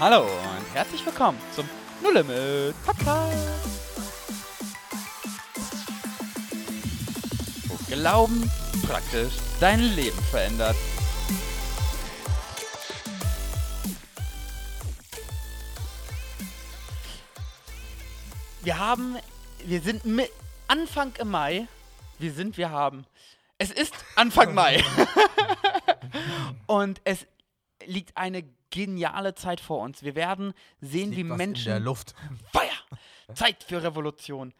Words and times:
Hallo 0.00 0.22
und 0.22 0.74
herzlich 0.74 1.06
willkommen 1.06 1.38
zum 1.54 1.70
No 2.02 2.10
Limit 2.10 2.74
Podcast. 2.84 3.48
Wo 7.68 7.76
Glauben 7.94 8.50
praktisch 8.84 9.34
dein 9.60 9.78
Leben 9.94 10.18
verändert. 10.32 10.74
Wir 18.64 18.76
haben, 18.76 19.16
wir 19.64 19.80
sind 19.80 20.04
mit 20.04 20.32
Anfang 20.66 21.12
im 21.20 21.30
Mai. 21.30 21.68
Wir 22.18 22.32
sind, 22.32 22.56
wir 22.56 22.70
haben. 22.70 23.06
Es 23.58 23.70
ist 23.70 23.94
Anfang 24.16 24.54
Mai. 24.54 24.82
und 26.66 27.00
es 27.04 27.26
liegt 27.86 28.16
eine 28.16 28.44
geniale 28.70 29.34
Zeit 29.34 29.60
vor 29.60 29.80
uns. 29.80 30.02
Wir 30.02 30.14
werden 30.14 30.52
sehen, 30.80 31.14
wie 31.16 31.24
Menschen. 31.24 31.66
in 31.68 31.72
der 31.72 31.80
Luft. 31.80 32.14
Feuer! 32.52 33.34
Zeit 33.34 33.62
für 33.64 33.82
Revolution. 33.82 34.52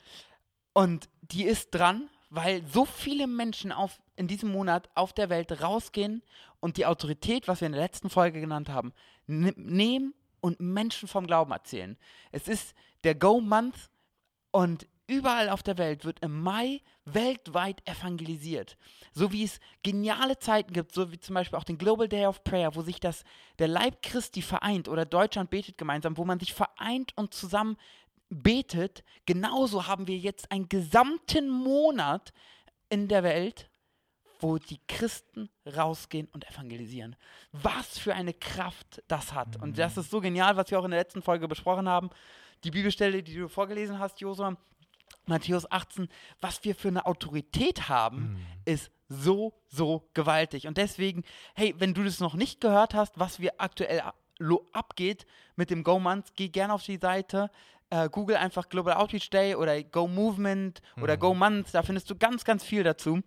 Und 0.72 1.08
die 1.22 1.44
ist 1.44 1.70
dran, 1.74 2.08
weil 2.30 2.66
so 2.66 2.84
viele 2.84 3.26
Menschen 3.26 3.72
auf, 3.72 4.00
in 4.16 4.26
diesem 4.26 4.50
Monat 4.50 4.88
auf 4.94 5.12
der 5.12 5.28
Welt 5.30 5.62
rausgehen 5.62 6.22
und 6.60 6.76
die 6.76 6.86
Autorität, 6.86 7.46
was 7.46 7.60
wir 7.60 7.66
in 7.66 7.72
der 7.72 7.82
letzten 7.82 8.10
Folge 8.10 8.40
genannt 8.40 8.68
haben, 8.68 8.92
ne- 9.26 9.54
nehmen 9.56 10.14
und 10.40 10.60
Menschen 10.60 11.08
vom 11.08 11.26
Glauben 11.26 11.52
erzählen. 11.52 11.96
Es 12.32 12.48
ist 12.48 12.74
der 13.04 13.14
Go-Month 13.14 13.90
und 14.50 14.86
überall 15.06 15.48
auf 15.50 15.62
der 15.62 15.78
Welt 15.78 16.04
wird 16.04 16.20
im 16.20 16.40
Mai 16.40 16.80
weltweit 17.04 17.82
evangelisiert. 17.88 18.76
So 19.12 19.32
wie 19.32 19.44
es 19.44 19.60
geniale 19.82 20.38
Zeiten 20.38 20.72
gibt, 20.72 20.92
so 20.92 21.12
wie 21.12 21.20
zum 21.20 21.34
Beispiel 21.34 21.58
auch 21.58 21.64
den 21.64 21.78
Global 21.78 22.08
Day 22.08 22.26
of 22.26 22.42
Prayer, 22.44 22.74
wo 22.74 22.82
sich 22.82 23.00
das, 23.00 23.24
der 23.58 23.68
Leib 23.68 24.02
Christi 24.02 24.42
vereint 24.42 24.88
oder 24.88 25.04
Deutschland 25.04 25.50
betet 25.50 25.78
gemeinsam, 25.78 26.16
wo 26.16 26.24
man 26.24 26.40
sich 26.40 26.54
vereint 26.54 27.12
und 27.16 27.34
zusammen 27.34 27.76
betet. 28.30 29.04
Genauso 29.26 29.86
haben 29.86 30.06
wir 30.06 30.16
jetzt 30.16 30.50
einen 30.50 30.68
gesamten 30.68 31.48
Monat 31.48 32.32
in 32.88 33.08
der 33.08 33.22
Welt, 33.22 33.68
wo 34.40 34.58
die 34.58 34.80
Christen 34.88 35.48
rausgehen 35.66 36.28
und 36.32 36.48
evangelisieren. 36.50 37.16
Was 37.52 37.98
für 37.98 38.14
eine 38.14 38.34
Kraft 38.34 39.02
das 39.08 39.32
hat. 39.32 39.60
Und 39.60 39.78
das 39.78 39.96
ist 39.96 40.10
so 40.10 40.20
genial, 40.20 40.56
was 40.56 40.70
wir 40.70 40.78
auch 40.78 40.84
in 40.84 40.90
der 40.90 41.00
letzten 41.00 41.22
Folge 41.22 41.48
besprochen 41.48 41.88
haben. 41.88 42.10
Die 42.62 42.70
Bibelstelle, 42.70 43.22
die 43.22 43.34
du 43.34 43.48
vorgelesen 43.48 43.98
hast, 43.98 44.20
Josua, 44.20 44.56
Matthäus 45.26 45.70
18, 45.70 46.08
was 46.40 46.64
wir 46.64 46.74
für 46.74 46.88
eine 46.88 47.06
Autorität 47.06 47.88
haben, 47.88 48.38
ist 48.64 48.90
so, 49.08 49.52
so 49.68 50.08
gewaltig. 50.14 50.66
Und 50.66 50.78
deswegen, 50.78 51.24
hey, 51.54 51.74
wenn 51.78 51.94
du 51.94 52.04
das 52.04 52.20
noch 52.20 52.34
nicht 52.34 52.60
gehört 52.60 52.94
hast, 52.94 53.18
was 53.18 53.40
wir 53.40 53.54
aktuell 53.58 54.02
abgeht 54.72 55.26
mit 55.56 55.70
dem 55.70 55.84
Go 55.84 55.98
Month, 55.98 56.34
geh 56.36 56.48
gerne 56.48 56.74
auf 56.74 56.82
die 56.82 56.98
Seite. 56.98 57.50
Äh, 57.90 58.08
Google 58.08 58.36
einfach 58.36 58.68
Global 58.68 58.94
Outreach 58.94 59.30
Day 59.30 59.54
oder 59.54 59.82
Go 59.82 60.08
Movement 60.08 60.80
oder 61.00 61.16
Go 61.16 61.34
Month, 61.34 61.68
da 61.72 61.82
findest 61.82 62.10
du 62.10 62.16
ganz, 62.16 62.44
ganz 62.44 62.64
viel 62.64 62.82
dazu. 62.82 63.20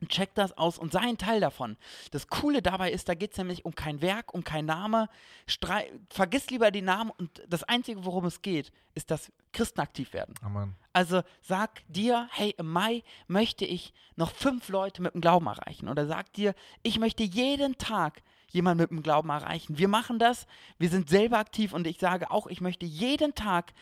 Und 0.00 0.10
check 0.10 0.34
das 0.34 0.56
aus 0.56 0.78
und 0.78 0.92
sei 0.92 1.00
ein 1.00 1.18
Teil 1.18 1.40
davon. 1.40 1.76
Das 2.10 2.28
Coole 2.28 2.62
dabei 2.62 2.90
ist, 2.90 3.08
da 3.08 3.14
geht 3.14 3.32
es 3.32 3.38
nämlich 3.38 3.64
um 3.64 3.74
kein 3.74 4.00
Werk, 4.00 4.32
um 4.32 4.44
kein 4.44 4.64
Name. 4.64 5.08
Strei 5.46 5.92
Vergiss 6.08 6.48
lieber 6.50 6.70
die 6.70 6.82
Namen 6.82 7.10
und 7.18 7.42
das 7.48 7.64
Einzige, 7.64 8.04
worum 8.04 8.24
es 8.24 8.40
geht, 8.40 8.72
ist, 8.94 9.10
dass 9.10 9.30
Christen 9.52 9.80
aktiv 9.80 10.12
werden. 10.12 10.34
Amen. 10.42 10.74
Also 10.92 11.22
sag 11.42 11.82
dir, 11.88 12.28
hey, 12.32 12.54
im 12.56 12.70
Mai 12.70 13.02
möchte 13.26 13.64
ich 13.64 13.92
noch 14.16 14.32
fünf 14.32 14.68
Leute 14.68 15.02
mit 15.02 15.14
dem 15.14 15.20
Glauben 15.20 15.46
erreichen. 15.46 15.88
Oder 15.88 16.06
sag 16.06 16.32
dir, 16.32 16.54
ich 16.82 16.98
möchte 16.98 17.22
jeden 17.22 17.76
Tag 17.76 18.22
jemanden 18.48 18.82
mit 18.82 18.90
dem 18.90 19.02
Glauben 19.02 19.28
erreichen. 19.28 19.78
Wir 19.78 19.88
machen 19.88 20.18
das, 20.18 20.46
wir 20.78 20.88
sind 20.88 21.08
selber 21.08 21.38
aktiv 21.38 21.72
und 21.72 21.86
ich 21.86 21.98
sage 21.98 22.30
auch, 22.30 22.46
ich 22.46 22.60
möchte 22.60 22.86
jeden 22.86 23.34
Tag 23.34 23.72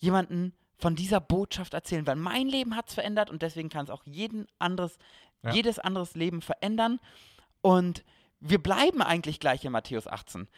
jemanden 0.00 0.52
von 0.82 0.96
dieser 0.96 1.20
Botschaft 1.20 1.74
erzählen, 1.74 2.06
weil 2.08 2.16
mein 2.16 2.48
Leben 2.48 2.74
hat 2.76 2.88
es 2.88 2.94
verändert 2.94 3.30
und 3.30 3.40
deswegen 3.42 3.68
kann 3.68 3.84
es 3.84 3.90
auch 3.90 4.02
jeden 4.04 4.48
anderes, 4.58 4.98
Ja. 5.42 5.52
jedes 5.52 5.78
anderes 5.78 6.14
Leben 6.16 6.42
verändern. 6.42 6.98
Und 7.60 8.04
wir 8.40 8.60
bleiben 8.60 9.00
eigentlich 9.00 9.38
gleich 9.38 9.64
in 9.64 9.70
Matthäus 9.70 10.08
18. 10.08 10.48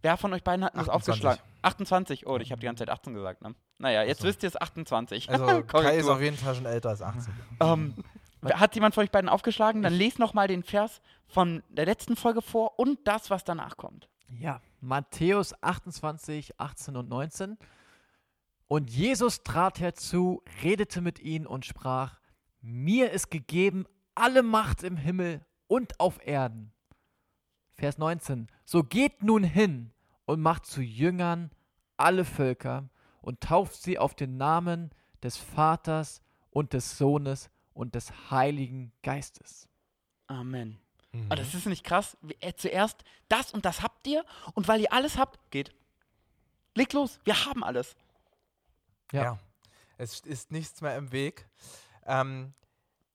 Wer 0.00 0.16
von 0.16 0.32
euch 0.32 0.42
beiden 0.42 0.64
hat 0.64 0.74
das 0.74 0.88
28. 0.88 1.10
aufgeschlagen? 1.28 1.40
28. 1.62 2.26
Oh, 2.26 2.38
ich 2.38 2.50
habe 2.50 2.60
die 2.60 2.66
ganze 2.66 2.80
Zeit 2.80 2.88
18 2.90 3.12
gesagt. 3.12 3.42
Ne? 3.42 3.54
Naja, 3.76 4.02
jetzt 4.02 4.22
so. 4.22 4.26
wisst 4.28 4.42
ihr 4.42 4.48
es 4.48 4.56
28. 4.58 5.28
Also 5.30 5.62
Kai 5.66 5.98
ist 5.98 6.08
auf 6.08 6.20
jeden 6.22 6.36
Fall 6.38 6.54
schon 6.54 6.64
älter 6.66 6.88
als 6.88 7.02
18. 7.02 7.32
Ähm, 7.60 7.94
hat 8.42 8.74
jemand 8.74 8.94
von 8.94 9.04
euch 9.04 9.10
beiden 9.10 9.28
aufgeschlagen? 9.28 9.82
Dann 9.82 9.92
lest 9.92 10.18
nochmal 10.18 10.48
den 10.48 10.62
Vers 10.62 11.02
von 11.26 11.62
der 11.68 11.84
letzten 11.84 12.16
Folge 12.16 12.40
vor 12.40 12.78
und 12.78 12.98
das, 13.04 13.28
was 13.28 13.44
danach 13.44 13.76
kommt. 13.76 14.08
Ja, 14.38 14.62
Matthäus 14.80 15.54
28, 15.62 16.58
18 16.58 16.96
und 16.96 17.08
19. 17.10 17.58
Und 18.68 18.90
Jesus 18.90 19.42
trat 19.42 19.80
herzu, 19.80 20.42
redete 20.62 21.00
mit 21.00 21.18
ihnen 21.20 21.46
und 21.46 21.64
sprach, 21.66 22.18
mir 22.60 23.10
ist 23.10 23.30
gegeben 23.30 23.86
alle 24.14 24.42
Macht 24.42 24.82
im 24.82 24.96
Himmel 24.96 25.44
und 25.66 26.00
auf 26.00 26.24
Erden. 26.26 26.72
Vers 27.74 27.98
19. 27.98 28.48
So 28.64 28.82
geht 28.82 29.22
nun 29.22 29.44
hin 29.44 29.92
und 30.24 30.40
macht 30.40 30.64
zu 30.66 30.80
Jüngern 30.80 31.50
alle 31.96 32.24
Völker 32.24 32.88
und 33.20 33.40
tauft 33.40 33.74
sie 33.82 33.98
auf 33.98 34.14
den 34.14 34.36
Namen 34.36 34.90
des 35.22 35.36
Vaters 35.36 36.22
und 36.50 36.72
des 36.72 36.96
Sohnes 36.96 37.50
und 37.74 37.94
des 37.94 38.30
Heiligen 38.30 38.92
Geistes. 39.02 39.68
Amen. 40.26 40.78
Mhm. 41.12 41.26
Aber 41.26 41.36
das 41.36 41.54
ist 41.54 41.66
nicht 41.66 41.84
krass. 41.84 42.16
Wie- 42.22 42.36
äh, 42.40 42.54
Zuerst 42.56 43.02
das 43.28 43.52
und 43.52 43.64
das 43.64 43.82
habt 43.82 44.06
ihr 44.06 44.24
und 44.54 44.68
weil 44.68 44.80
ihr 44.80 44.92
alles 44.92 45.18
habt, 45.18 45.50
geht. 45.50 45.74
Legt 46.74 46.92
los, 46.92 47.18
wir 47.24 47.44
haben 47.44 47.62
alles. 47.64 47.96
Ja. 49.12 49.22
Ja. 49.22 49.38
Es 49.96 50.20
ist 50.20 50.50
nichts 50.50 50.80
mehr 50.80 50.96
im 50.96 51.12
Weg. 51.12 51.48
Ähm, 52.06 52.52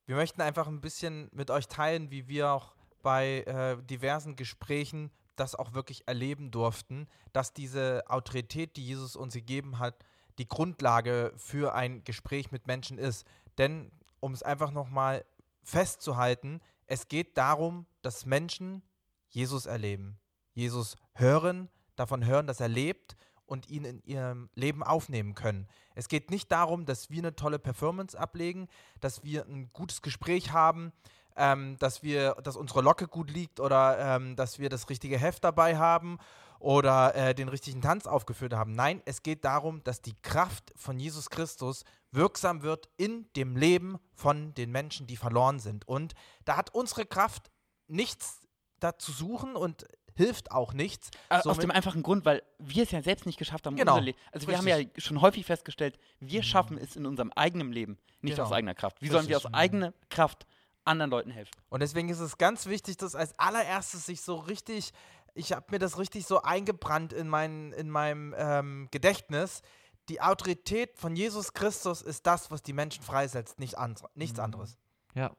wir 0.06 0.16
möchten 0.16 0.42
einfach 0.42 0.68
ein 0.68 0.82
bisschen 0.82 1.30
mit 1.34 1.52
euch 1.52 1.68
teilen, 1.68 2.10
wie 2.10 2.28
wir 2.28 2.52
auch 2.52 2.74
bei 3.02 3.42
äh, 3.42 3.82
diversen 3.84 4.36
Gesprächen 4.36 5.12
das 5.36 5.56
auch 5.56 5.74
wirklich 5.74 6.08
erleben 6.08 6.52
durften, 6.52 7.08
dass 7.32 7.54
diese 7.54 8.04
Autorität, 8.08 8.76
die 8.76 8.86
Jesus 8.86 9.16
uns 9.16 9.34
gegeben 9.34 9.80
hat, 9.80 10.04
die 10.38 10.48
Grundlage 10.48 11.34
für 11.38 11.74
ein 11.74 12.04
Gespräch 12.04 12.52
mit 12.52 12.68
Menschen 12.68 12.98
ist. 12.98 13.26
Denn, 13.58 13.92
um 14.20 14.34
es 14.34 14.44
einfach 14.44 14.72
nochmal 14.72 15.26
festzuhalten, 15.64 16.62
es 16.88 17.08
geht 17.08 17.38
darum, 17.38 17.86
dass 18.02 18.26
Menschen 18.26 18.82
Jesus 19.30 19.66
erleben, 19.66 20.18
Jesus 20.54 20.96
hören, 21.14 21.70
davon 21.96 22.26
hören, 22.26 22.48
dass 22.48 22.60
er 22.60 22.70
lebt 22.70 23.16
und 23.50 23.70
ihn 23.70 23.86
in 23.86 24.02
ihrem 24.04 24.50
Leben 24.56 24.84
aufnehmen 24.84 25.36
können. 25.36 25.68
Es 25.96 26.08
geht 26.08 26.32
nicht 26.32 26.52
darum, 26.52 26.86
dass 26.86 27.10
wir 27.10 27.20
eine 27.20 27.36
tolle 27.36 27.60
Performance 27.60 28.18
ablegen, 28.18 28.68
dass 29.00 29.24
wir 29.24 29.46
ein 29.46 29.70
gutes 29.74 30.02
Gespräch 30.02 30.52
haben, 30.52 30.94
ähm, 31.36 31.78
dass 31.80 32.04
wir, 32.04 32.36
dass 32.44 32.56
unsere 32.56 32.82
Locke 32.82 33.08
gut 33.08 33.32
liegt 33.32 33.60
oder 33.60 33.98
ähm, 34.00 34.36
dass 34.36 34.60
wir 34.60 34.70
das 34.70 34.90
richtige 34.90 35.18
Heft 35.18 35.44
dabei 35.44 35.78
haben 35.78 36.20
oder 36.60 37.16
äh, 37.16 37.34
den 37.34 37.48
richtigen 37.48 37.82
Tanz 37.82 38.06
aufgeführt 38.06 38.54
haben. 38.54 38.74
Nein, 38.74 39.02
es 39.06 39.24
geht 39.24 39.46
darum, 39.46 39.84
dass 39.84 40.02
die 40.02 40.16
Kraft 40.22 40.74
von 40.76 41.00
Jesus 41.00 41.30
Christus 41.30 41.86
wirksam 42.12 42.62
wird 42.62 42.90
in 42.98 43.28
dem 43.36 43.56
Leben 43.56 43.98
von 44.14 44.54
den 44.54 44.72
Menschen, 44.72 45.08
die 45.08 45.16
verloren 45.16 45.60
sind. 45.60 45.88
Und 45.88 46.14
da 46.46 46.58
hat 46.58 46.74
unsere 46.74 47.06
Kraft 47.06 47.50
nichts 47.88 48.42
da 48.80 48.98
zu 48.98 49.12
suchen 49.12 49.56
und 49.56 49.86
hilft 50.19 50.52
auch 50.52 50.74
nichts. 50.74 51.12
Äh, 51.30 51.35
aus 51.47 51.59
dem 51.59 51.72
einfachen 51.72 52.03
Grund, 52.03 52.25
weil 52.25 52.44
wir 52.57 52.84
es 52.84 52.91
ja 52.91 53.02
selbst 53.02 53.25
nicht 53.25 53.40
geschafft 53.40 53.66
haben. 53.66 53.78
Genau, 53.78 54.02
Also 54.34 54.47
wir 54.50 54.57
haben 54.57 54.68
ja 54.68 54.78
schon 54.97 55.22
häufig 55.22 55.46
festgestellt, 55.46 55.97
wir 56.19 56.44
schaffen 56.44 56.78
es 56.78 56.97
in 56.97 57.06
unserem 57.06 57.31
eigenen 57.38 57.72
Leben, 57.72 57.97
nicht 58.22 58.35
Genau. 58.35 58.46
aus 58.47 58.52
eigener 58.53 58.75
Kraft. 58.75 59.02
Wie 59.02 59.07
sollen 59.07 59.30
wir 59.30 59.38
aus 59.38 59.46
Richtig. 59.46 59.57
eigener 59.57 59.94
Kraft 60.09 60.46
anderen 60.84 61.09
Leuten 61.09 61.31
helfen? 61.31 61.52
Und 61.69 61.80
deswegen 61.81 62.09
ist 62.09 62.19
es 62.19 62.38
ganz 62.38 62.66
wichtig, 62.66 62.97
dass 62.97 63.16
als 63.16 63.38
allererstes 63.40 64.06
sich 64.07 64.19
so 64.22 64.35
richtig, 64.35 64.91
ich 65.35 65.54
habe 65.54 65.68
mir 65.71 65.80
das 65.80 65.98
richtig 65.98 66.25
so 66.25 66.42
eingebrannt 66.42 67.13
in, 67.13 67.30
mein, 67.30 67.72
in 67.72 67.89
meinem 67.89 68.36
ähm, 68.38 68.89
Gedächtnis. 68.92 69.62
Die 70.10 70.19
Autorität 70.19 70.98
von 70.98 71.15
Jesus 71.15 71.54
Christus 71.54 72.01
ist 72.01 72.27
das, 72.27 72.51
was 72.51 72.62
die 72.62 72.74
Menschen 72.74 73.04
freisetzt, 73.06 73.57
nicht 73.57 73.77
andre, 73.77 74.10
nichts 74.15 74.38
Mhm. 74.38 74.44
anderes. 74.44 74.77
Ja. 75.15 75.31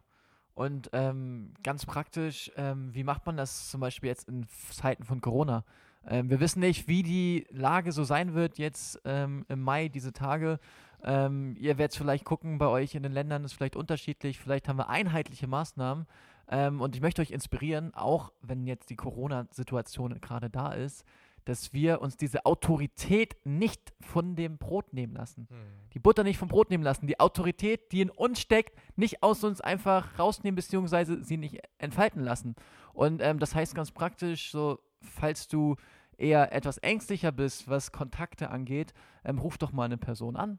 Und 0.60 0.90
ähm, 0.92 1.54
ganz 1.62 1.86
praktisch, 1.86 2.52
ähm, 2.54 2.90
wie 2.92 3.02
macht 3.02 3.24
man 3.24 3.38
das 3.38 3.70
zum 3.70 3.80
Beispiel 3.80 4.10
jetzt 4.10 4.28
in 4.28 4.46
Zeiten 4.70 5.04
von 5.04 5.22
Corona? 5.22 5.64
Ähm, 6.06 6.28
wir 6.28 6.38
wissen 6.38 6.60
nicht, 6.60 6.86
wie 6.86 7.02
die 7.02 7.46
Lage 7.48 7.92
so 7.92 8.04
sein 8.04 8.34
wird 8.34 8.58
jetzt 8.58 9.00
ähm, 9.06 9.46
im 9.48 9.62
Mai, 9.62 9.88
diese 9.88 10.12
Tage. 10.12 10.60
Ähm, 11.02 11.56
ihr 11.58 11.78
werdet 11.78 11.96
vielleicht 11.96 12.26
gucken, 12.26 12.58
bei 12.58 12.66
euch 12.66 12.94
in 12.94 13.02
den 13.02 13.12
Ländern 13.12 13.42
ist 13.42 13.54
vielleicht 13.54 13.74
unterschiedlich. 13.74 14.38
Vielleicht 14.38 14.68
haben 14.68 14.76
wir 14.76 14.90
einheitliche 14.90 15.46
Maßnahmen. 15.46 16.06
Ähm, 16.50 16.82
und 16.82 16.94
ich 16.94 17.00
möchte 17.00 17.22
euch 17.22 17.30
inspirieren, 17.30 17.94
auch 17.94 18.30
wenn 18.42 18.66
jetzt 18.66 18.90
die 18.90 18.96
Corona-Situation 18.96 20.20
gerade 20.20 20.50
da 20.50 20.74
ist, 20.74 21.06
dass 21.44 21.72
wir 21.72 22.00
uns 22.00 22.16
diese 22.16 22.46
Autorität 22.46 23.36
nicht 23.44 23.92
von 24.00 24.36
dem 24.36 24.58
Brot 24.58 24.92
nehmen 24.92 25.14
lassen 25.14 25.48
die 25.94 25.98
Butter 25.98 26.24
nicht 26.24 26.38
vom 26.38 26.48
Brot 26.48 26.70
nehmen 26.70 26.84
lassen, 26.84 27.06
die 27.06 27.18
Autorität, 27.18 27.92
die 27.92 28.00
in 28.00 28.10
uns 28.10 28.40
steckt, 28.40 28.78
nicht 28.96 29.22
aus 29.22 29.42
uns 29.44 29.60
einfach 29.60 30.18
rausnehmen, 30.18 30.56
beziehungsweise 30.56 31.22
sie 31.24 31.36
nicht 31.36 31.60
entfalten 31.78 32.22
lassen. 32.22 32.54
Und 32.92 33.20
ähm, 33.22 33.38
das 33.38 33.54
heißt 33.54 33.74
ganz 33.74 33.90
praktisch, 33.90 34.50
so, 34.50 34.78
falls 35.00 35.48
du 35.48 35.76
eher 36.16 36.52
etwas 36.52 36.78
ängstlicher 36.78 37.32
bist, 37.32 37.68
was 37.68 37.92
Kontakte 37.92 38.50
angeht, 38.50 38.92
ähm, 39.24 39.38
ruf 39.38 39.58
doch 39.58 39.72
mal 39.72 39.84
eine 39.84 39.98
Person 39.98 40.36
an. 40.36 40.58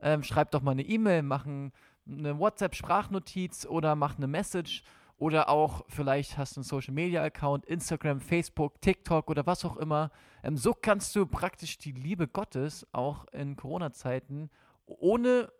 Ähm, 0.00 0.22
schreib 0.22 0.50
doch 0.50 0.62
mal 0.62 0.72
eine 0.72 0.82
E-Mail, 0.82 1.22
mach 1.22 1.44
ein, 1.44 1.72
eine 2.06 2.38
WhatsApp-Sprachnotiz 2.38 3.66
oder 3.66 3.94
mach 3.94 4.16
eine 4.16 4.26
Message 4.26 4.82
oder 5.22 5.48
auch 5.48 5.84
vielleicht 5.86 6.36
hast 6.36 6.56
du 6.56 6.58
einen 6.58 6.64
Social 6.64 6.92
Media 6.92 7.22
Account, 7.22 7.64
Instagram, 7.66 8.20
Facebook, 8.20 8.80
TikTok 8.80 9.30
oder 9.30 9.46
was 9.46 9.64
auch 9.64 9.76
immer. 9.76 10.10
Ähm, 10.42 10.56
so 10.56 10.74
kannst 10.74 11.14
du 11.14 11.26
praktisch 11.26 11.78
die 11.78 11.92
Liebe 11.92 12.26
Gottes 12.26 12.84
auch 12.90 13.26
in 13.26 13.54
Corona-Zeiten 13.54 14.50
ohne 14.84 15.52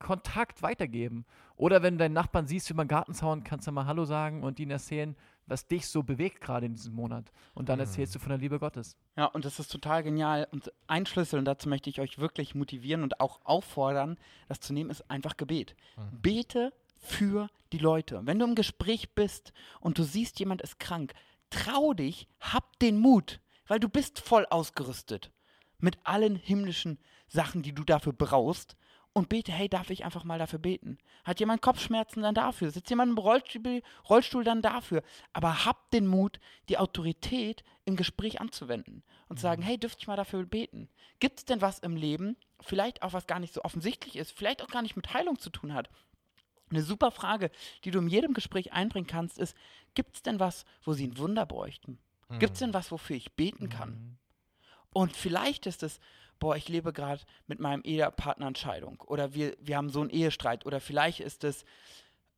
Kontakt 0.00 0.60
weitergeben. 0.62 1.24
Oder 1.54 1.84
wenn 1.84 1.94
du 1.94 1.98
deinen 1.98 2.14
Nachbarn 2.14 2.48
siehst 2.48 2.68
über 2.68 2.84
den 2.84 2.88
Gartenzaun, 2.88 3.44
kannst 3.44 3.68
du 3.68 3.70
mal 3.70 3.86
Hallo 3.86 4.04
sagen 4.06 4.42
und 4.42 4.58
ihnen 4.58 4.72
erzählen, 4.72 5.14
was 5.46 5.68
dich 5.68 5.86
so 5.86 6.02
bewegt 6.02 6.40
gerade 6.40 6.66
in 6.66 6.74
diesem 6.74 6.94
Monat. 6.94 7.30
Und 7.54 7.68
dann 7.68 7.78
erzählst 7.78 8.12
du 8.16 8.18
von 8.18 8.30
der 8.30 8.38
Liebe 8.38 8.58
Gottes. 8.58 8.96
Ja, 9.16 9.26
und 9.26 9.44
das 9.44 9.60
ist 9.60 9.70
total 9.70 10.02
genial. 10.02 10.48
Und 10.50 10.72
ein 10.88 11.06
Schlüssel, 11.06 11.38
und 11.38 11.44
dazu 11.44 11.68
möchte 11.68 11.88
ich 11.88 12.00
euch 12.00 12.18
wirklich 12.18 12.56
motivieren 12.56 13.04
und 13.04 13.20
auch 13.20 13.38
auffordern, 13.44 14.18
das 14.48 14.58
zu 14.58 14.72
nehmen, 14.72 14.90
ist 14.90 15.08
einfach 15.08 15.36
Gebet. 15.36 15.76
Bete 16.10 16.72
für 17.06 17.48
die 17.72 17.78
Leute. 17.78 18.20
Wenn 18.24 18.38
du 18.38 18.44
im 18.44 18.54
Gespräch 18.54 19.14
bist 19.14 19.52
und 19.80 19.98
du 19.98 20.02
siehst, 20.02 20.38
jemand 20.38 20.62
ist 20.62 20.78
krank, 20.78 21.14
trau 21.50 21.94
dich, 21.94 22.28
hab 22.40 22.78
den 22.80 22.98
Mut, 22.98 23.40
weil 23.66 23.80
du 23.80 23.88
bist 23.88 24.20
voll 24.20 24.46
ausgerüstet 24.50 25.30
mit 25.78 25.98
allen 26.04 26.36
himmlischen 26.36 26.98
Sachen, 27.28 27.62
die 27.62 27.74
du 27.74 27.84
dafür 27.84 28.12
brauchst. 28.12 28.76
Und 29.12 29.30
bete, 29.30 29.50
hey, 29.50 29.66
darf 29.66 29.88
ich 29.88 30.04
einfach 30.04 30.24
mal 30.24 30.38
dafür 30.38 30.58
beten? 30.58 30.98
Hat 31.24 31.40
jemand 31.40 31.62
Kopfschmerzen, 31.62 32.20
dann 32.20 32.34
dafür. 32.34 32.70
Sitzt 32.70 32.90
jemand 32.90 33.12
im 33.12 33.16
Rollstuhl, 33.16 33.82
Rollstuhl, 34.10 34.44
dann 34.44 34.60
dafür. 34.60 35.02
Aber 35.32 35.64
hab 35.64 35.90
den 35.90 36.06
Mut, 36.06 36.38
die 36.68 36.76
Autorität 36.76 37.64
im 37.86 37.96
Gespräch 37.96 38.42
anzuwenden 38.42 39.02
und 39.28 39.38
zu 39.38 39.42
sagen, 39.42 39.62
hey, 39.62 39.78
dürfte 39.78 40.00
ich 40.00 40.06
mal 40.06 40.16
dafür 40.16 40.44
beten? 40.44 40.90
Gibt 41.18 41.38
es 41.38 41.44
denn 41.46 41.62
was 41.62 41.78
im 41.78 41.96
Leben, 41.96 42.36
vielleicht 42.60 43.02
auch 43.02 43.14
was 43.14 43.26
gar 43.26 43.40
nicht 43.40 43.54
so 43.54 43.62
offensichtlich 43.62 44.16
ist, 44.16 44.32
vielleicht 44.32 44.62
auch 44.62 44.68
gar 44.68 44.82
nicht 44.82 44.96
mit 44.96 45.14
Heilung 45.14 45.38
zu 45.38 45.48
tun 45.48 45.72
hat, 45.72 45.88
eine 46.70 46.82
super 46.82 47.10
Frage, 47.10 47.50
die 47.84 47.90
du 47.90 47.98
in 48.00 48.08
jedem 48.08 48.34
Gespräch 48.34 48.72
einbringen 48.72 49.06
kannst, 49.06 49.38
ist, 49.38 49.56
gibt 49.94 50.16
es 50.16 50.22
denn 50.22 50.40
was, 50.40 50.64
wo 50.82 50.92
sie 50.92 51.06
ein 51.06 51.18
Wunder 51.18 51.46
bräuchten? 51.46 51.98
Gibt 52.38 52.54
es 52.54 52.58
denn 52.58 52.74
was, 52.74 52.90
wofür 52.90 53.16
ich 53.16 53.32
beten 53.32 53.68
kann? 53.68 54.18
Und 54.92 55.14
vielleicht 55.16 55.66
ist 55.66 55.82
es, 55.82 56.00
boah, 56.38 56.56
ich 56.56 56.68
lebe 56.68 56.92
gerade 56.92 57.22
mit 57.46 57.60
meinem 57.60 57.82
Ehepartner 57.82 58.48
in 58.48 58.56
Scheidung 58.56 59.00
oder 59.02 59.34
wir, 59.34 59.56
wir 59.60 59.76
haben 59.76 59.90
so 59.90 60.00
einen 60.00 60.10
Ehestreit 60.10 60.66
oder 60.66 60.80
vielleicht 60.80 61.20
ist 61.20 61.44
es, 61.44 61.64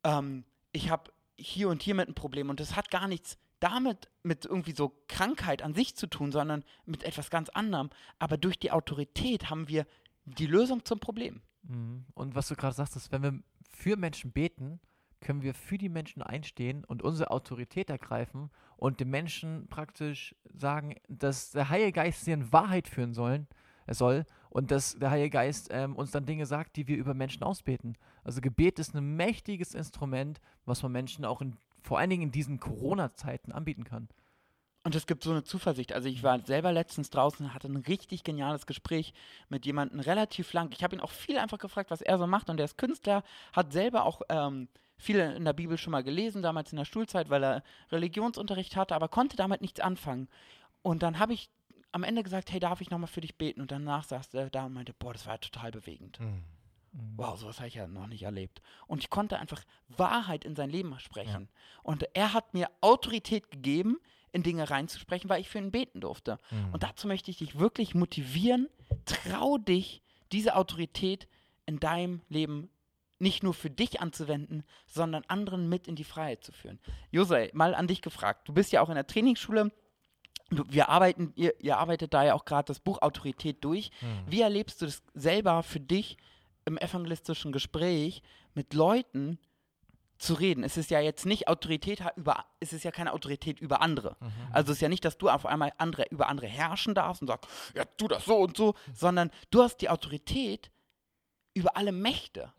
ähm, 0.03 0.43
ich 0.71 0.89
habe 0.89 1.11
hier 1.37 1.69
und 1.69 1.81
hier 1.81 1.95
mit 1.95 2.07
ein 2.07 2.15
Problem 2.15 2.49
und 2.49 2.59
das 2.59 2.75
hat 2.75 2.91
gar 2.91 3.07
nichts 3.07 3.37
damit 3.59 4.09
mit 4.23 4.45
irgendwie 4.45 4.73
so 4.73 4.95
Krankheit 5.07 5.61
an 5.61 5.73
sich 5.73 5.95
zu 5.95 6.07
tun, 6.07 6.31
sondern 6.31 6.63
mit 6.85 7.03
etwas 7.03 7.29
ganz 7.29 7.49
anderem. 7.49 7.89
Aber 8.17 8.37
durch 8.37 8.57
die 8.57 8.71
Autorität 8.71 9.49
haben 9.49 9.67
wir 9.67 9.85
die 10.25 10.45
Lösung 10.45 10.85
zum 10.85 10.99
Problem. 10.99 11.41
Mhm. 11.63 12.05
Und 12.13 12.35
was 12.35 12.47
du 12.47 12.55
gerade 12.55 12.75
sagst, 12.75 12.95
ist, 12.95 13.11
wenn 13.11 13.23
wir 13.23 13.39
für 13.69 13.95
Menschen 13.95 14.31
beten, 14.31 14.79
können 15.21 15.41
wir 15.41 15.53
für 15.53 15.77
die 15.77 15.89
Menschen 15.89 16.21
einstehen 16.21 16.85
und 16.85 17.01
unsere 17.01 17.31
Autorität 17.31 17.89
ergreifen 17.89 18.49
und 18.77 18.99
den 18.99 19.09
Menschen 19.09 19.67
praktisch 19.67 20.35
sagen, 20.53 20.95
dass 21.07 21.51
der 21.51 21.69
Heilige 21.69 21.93
Geist 21.93 22.25
sie 22.25 22.31
in 22.31 22.51
Wahrheit 22.53 22.87
führen 22.87 23.13
sollen, 23.13 23.47
er 23.85 23.95
soll 23.95 24.25
und 24.49 24.71
dass 24.71 24.97
der 24.97 25.11
Heilige 25.11 25.31
Geist 25.31 25.69
ähm, 25.71 25.95
uns 25.95 26.11
dann 26.11 26.25
Dinge 26.25 26.45
sagt, 26.45 26.75
die 26.75 26.87
wir 26.87 26.95
über 26.97 27.13
Menschen 27.13 27.43
ausbeten. 27.43 27.97
Also 28.23 28.39
Gebet 28.39 28.79
ist 28.79 28.93
ein 28.93 29.15
mächtiges 29.15 29.73
Instrument, 29.73 30.39
was 30.65 30.83
man 30.83 30.91
Menschen 30.91 31.25
auch 31.25 31.41
in, 31.41 31.55
vor 31.81 31.97
allen 31.97 32.09
Dingen 32.09 32.23
in 32.23 32.31
diesen 32.31 32.59
Corona-Zeiten 32.59 33.51
anbieten 33.51 33.83
kann. 33.83 34.07
Und 34.83 34.95
es 34.95 35.07
gibt 35.07 35.23
so 35.23 35.31
eine 35.31 35.43
Zuversicht. 35.43 35.91
Also 35.93 36.07
ich 36.07 36.23
war 36.23 36.39
selber 36.45 36.71
letztens 36.71 37.09
draußen, 37.09 37.53
hatte 37.53 37.67
ein 37.67 37.75
richtig 37.77 38.23
geniales 38.23 38.65
Gespräch 38.65 39.13
mit 39.49 39.65
jemandem 39.65 39.99
relativ 39.99 40.53
lang. 40.53 40.71
Ich 40.71 40.83
habe 40.83 40.95
ihn 40.95 41.01
auch 41.01 41.11
viel 41.11 41.37
einfach 41.37 41.57
gefragt, 41.57 41.91
was 41.91 42.01
er 42.01 42.17
so 42.17 42.27
macht. 42.27 42.49
Und 42.49 42.59
er 42.59 42.65
ist 42.65 42.77
Künstler, 42.77 43.23
hat 43.51 43.73
selber 43.73 44.05
auch 44.05 44.21
ähm, 44.29 44.69
viel 44.97 45.19
in 45.19 45.45
der 45.45 45.53
Bibel 45.53 45.77
schon 45.77 45.91
mal 45.91 46.03
gelesen, 46.03 46.41
damals 46.41 46.71
in 46.71 46.77
der 46.77 46.85
Schulzeit, 46.85 47.29
weil 47.29 47.43
er 47.43 47.63
Religionsunterricht 47.91 48.75
hatte, 48.75 48.95
aber 48.95 49.09
konnte 49.09 49.35
damit 49.35 49.61
nichts 49.61 49.79
anfangen. 49.81 50.29
Und 50.81 51.03
dann 51.03 51.19
habe 51.19 51.33
ich 51.33 51.49
am 51.91 52.03
Ende 52.03 52.23
gesagt, 52.23 52.51
hey, 52.51 52.59
darf 52.59 52.81
ich 52.81 52.89
nochmal 52.89 53.07
für 53.07 53.21
dich 53.21 53.37
beten? 53.37 53.61
Und 53.61 53.71
danach 53.71 54.03
saß 54.03 54.33
er 54.33 54.49
da 54.49 54.65
und 54.65 54.73
meinte, 54.73 54.93
boah, 54.93 55.13
das 55.13 55.25
war 55.25 55.39
total 55.39 55.71
bewegend. 55.71 56.19
Mhm. 56.19 56.43
Wow, 57.17 57.37
sowas 57.37 57.59
habe 57.59 57.67
ich 57.67 57.75
ja 57.75 57.87
noch 57.87 58.07
nicht 58.07 58.23
erlebt. 58.23 58.61
Und 58.87 58.99
ich 58.99 59.09
konnte 59.09 59.37
einfach 59.37 59.63
Wahrheit 59.89 60.43
in 60.43 60.55
sein 60.55 60.69
Leben 60.69 60.97
sprechen. 60.99 61.49
Und 61.83 62.05
er 62.13 62.33
hat 62.33 62.53
mir 62.53 62.69
Autorität 62.81 63.51
gegeben, 63.51 63.99
in 64.31 64.43
Dinge 64.43 64.69
reinzusprechen, 64.69 65.29
weil 65.29 65.41
ich 65.41 65.49
für 65.49 65.57
ihn 65.57 65.71
beten 65.71 66.01
durfte. 66.01 66.37
Mhm. 66.51 66.73
Und 66.73 66.83
dazu 66.83 67.07
möchte 67.07 67.31
ich 67.31 67.37
dich 67.37 67.59
wirklich 67.59 67.95
motivieren. 67.95 68.69
Trau 69.05 69.57
dich, 69.57 70.01
diese 70.31 70.55
Autorität 70.55 71.27
in 71.65 71.79
deinem 71.79 72.21
Leben 72.29 72.69
nicht 73.19 73.43
nur 73.43 73.53
für 73.53 73.69
dich 73.69 73.99
anzuwenden, 73.99 74.63
sondern 74.87 75.23
anderen 75.27 75.67
mit 75.67 75.87
in 75.87 75.95
die 75.95 76.03
Freiheit 76.03 76.43
zu 76.43 76.51
führen. 76.51 76.79
José, 77.13 77.49
mal 77.53 77.75
an 77.75 77.87
dich 77.87 78.01
gefragt. 78.01 78.47
Du 78.47 78.53
bist 78.53 78.71
ja 78.71 78.81
auch 78.81 78.89
in 78.89 78.95
der 78.95 79.07
Trainingsschule. 79.07 79.71
Wir 80.49 80.89
arbeiten, 80.89 81.33
ihr, 81.35 81.53
ihr 81.59 81.77
arbeitet 81.77 82.13
da 82.13 82.23
ja 82.23 82.33
auch 82.33 82.45
gerade 82.45 82.67
das 82.67 82.79
Buch 82.79 83.01
Autorität 83.01 83.63
durch. 83.63 83.91
Mhm. 84.01 84.31
Wie 84.31 84.41
erlebst 84.41 84.81
du 84.81 84.85
das 84.85 85.03
selber 85.13 85.61
für 85.63 85.79
dich 85.79 86.17
im 86.65 86.77
evangelistischen 86.77 87.51
Gespräch 87.51 88.23
mit 88.53 88.73
Leuten 88.73 89.37
zu 90.19 90.33
reden? 90.35 90.63
Es 90.63 90.77
ist 90.77 90.91
ja 90.91 90.99
jetzt 90.99 91.25
nicht 91.25 91.47
Autorität 91.47 92.03
über, 92.15 92.45
es 92.59 92.73
ist 92.73 92.83
ja 92.83 92.91
keine 92.91 93.13
Autorität 93.13 93.59
über 93.59 93.81
andere. 93.81 94.17
Mhm. 94.19 94.31
Also 94.51 94.71
es 94.71 94.77
ist 94.77 94.81
ja 94.81 94.89
nicht, 94.89 95.05
dass 95.05 95.17
du 95.17 95.29
auf 95.29 95.45
einmal 95.45 95.71
andere, 95.77 96.05
über 96.11 96.27
andere 96.27 96.47
herrschen 96.47 96.93
darfst 96.93 97.21
und 97.21 97.29
sagst, 97.29 97.49
ja, 97.75 97.85
tu 97.97 98.07
das 98.07 98.25
so 98.25 98.37
und 98.37 98.55
so, 98.55 98.75
sondern 98.93 99.31
du 99.49 99.63
hast 99.63 99.77
die 99.77 99.89
Autorität 99.89 100.69
über 101.53 101.75
alle 101.75 101.91
Mächte. 101.91 102.53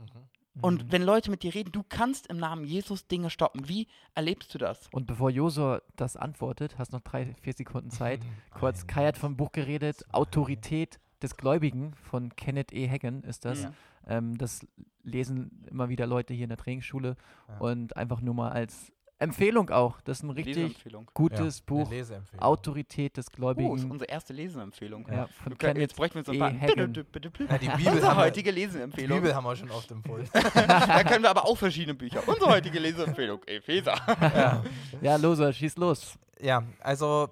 Und 0.60 0.92
wenn 0.92 1.02
Leute 1.02 1.30
mit 1.30 1.42
dir 1.42 1.54
reden, 1.54 1.72
du 1.72 1.82
kannst 1.88 2.26
im 2.26 2.36
Namen 2.36 2.64
Jesus 2.64 3.06
Dinge 3.06 3.30
stoppen. 3.30 3.68
Wie 3.68 3.86
erlebst 4.14 4.52
du 4.52 4.58
das? 4.58 4.88
Und 4.92 5.06
bevor 5.06 5.30
Josua 5.30 5.80
das 5.96 6.16
antwortet, 6.16 6.76
hast 6.76 6.92
noch 6.92 7.00
drei, 7.00 7.34
vier 7.40 7.52
Sekunden 7.54 7.90
Zeit. 7.90 8.20
Kurz, 8.50 8.86
Kai 8.86 9.06
hat 9.06 9.16
vom 9.16 9.36
Buch 9.36 9.52
geredet, 9.52 10.04
Autorität 10.12 10.98
des 11.22 11.36
Gläubigen 11.36 11.94
von 11.94 12.34
Kenneth 12.36 12.72
E. 12.72 12.88
Hagen 12.88 13.22
ist 13.22 13.44
das. 13.44 13.62
Ja. 13.62 13.72
Ähm, 14.06 14.36
das 14.38 14.66
lesen 15.02 15.64
immer 15.70 15.88
wieder 15.88 16.06
Leute 16.06 16.34
hier 16.34 16.44
in 16.44 16.48
der 16.50 16.58
Trainingsschule 16.58 17.16
Ja. 17.48 17.58
und 17.58 17.96
einfach 17.96 18.20
nur 18.20 18.34
mal 18.34 18.50
als 18.50 18.92
Empfehlung 19.18 19.68
auch. 19.68 20.00
Das 20.00 20.18
ist 20.18 20.22
ein 20.22 20.30
richtig 20.30 20.82
gutes 21.12 21.62
Eine 21.66 21.66
Buch. 21.66 21.92
Autorität 22.38 23.18
des 23.18 23.26
Oh, 23.26 23.28
ist 23.28 23.32
Gläubigen. 23.36 23.90
unsere 23.90 24.10
erste 24.10 24.32
Leseempfehlung. 24.32 25.06
ja, 25.10 25.26
von 25.26 25.58
können, 25.58 25.78
jetzt 25.78 25.94
bräuchten 25.94 26.14
wir 26.16 26.24
so 26.24 26.32
ein 26.32 26.36
E. 26.36 26.38
paar. 26.38 26.48
Hagen. 26.52 26.94
Ja, 26.94 27.58
die 27.58 27.68
Bibel 27.68 27.92
Unsere 27.92 28.08
haben 28.08 28.16
wir- 28.16 28.24
heutige 28.24 28.50
Die 28.52 28.60
Leseempfehlung. 28.60 29.18
Bibel 29.18 29.34
haben 29.34 29.44
wir 29.44 29.56
schon 29.56 29.70
oft 29.70 29.90
empfohlen. 29.90 30.26
da 30.54 31.04
können 31.04 31.22
wir 31.22 31.30
aber 31.30 31.44
auch 31.46 31.56
verschiedene 31.58 31.94
Bücher. 31.94 32.26
Unsere 32.26 32.50
heutige 32.50 32.78
Leseempfehlung. 32.78 33.42
Epheser. 33.44 33.94
ja. 34.20 34.64
Ja, 35.02 35.16
Loser, 35.16 35.52
schieß 35.52 35.76
los. 35.76 36.18
ja, 36.40 36.62
also 36.80 37.28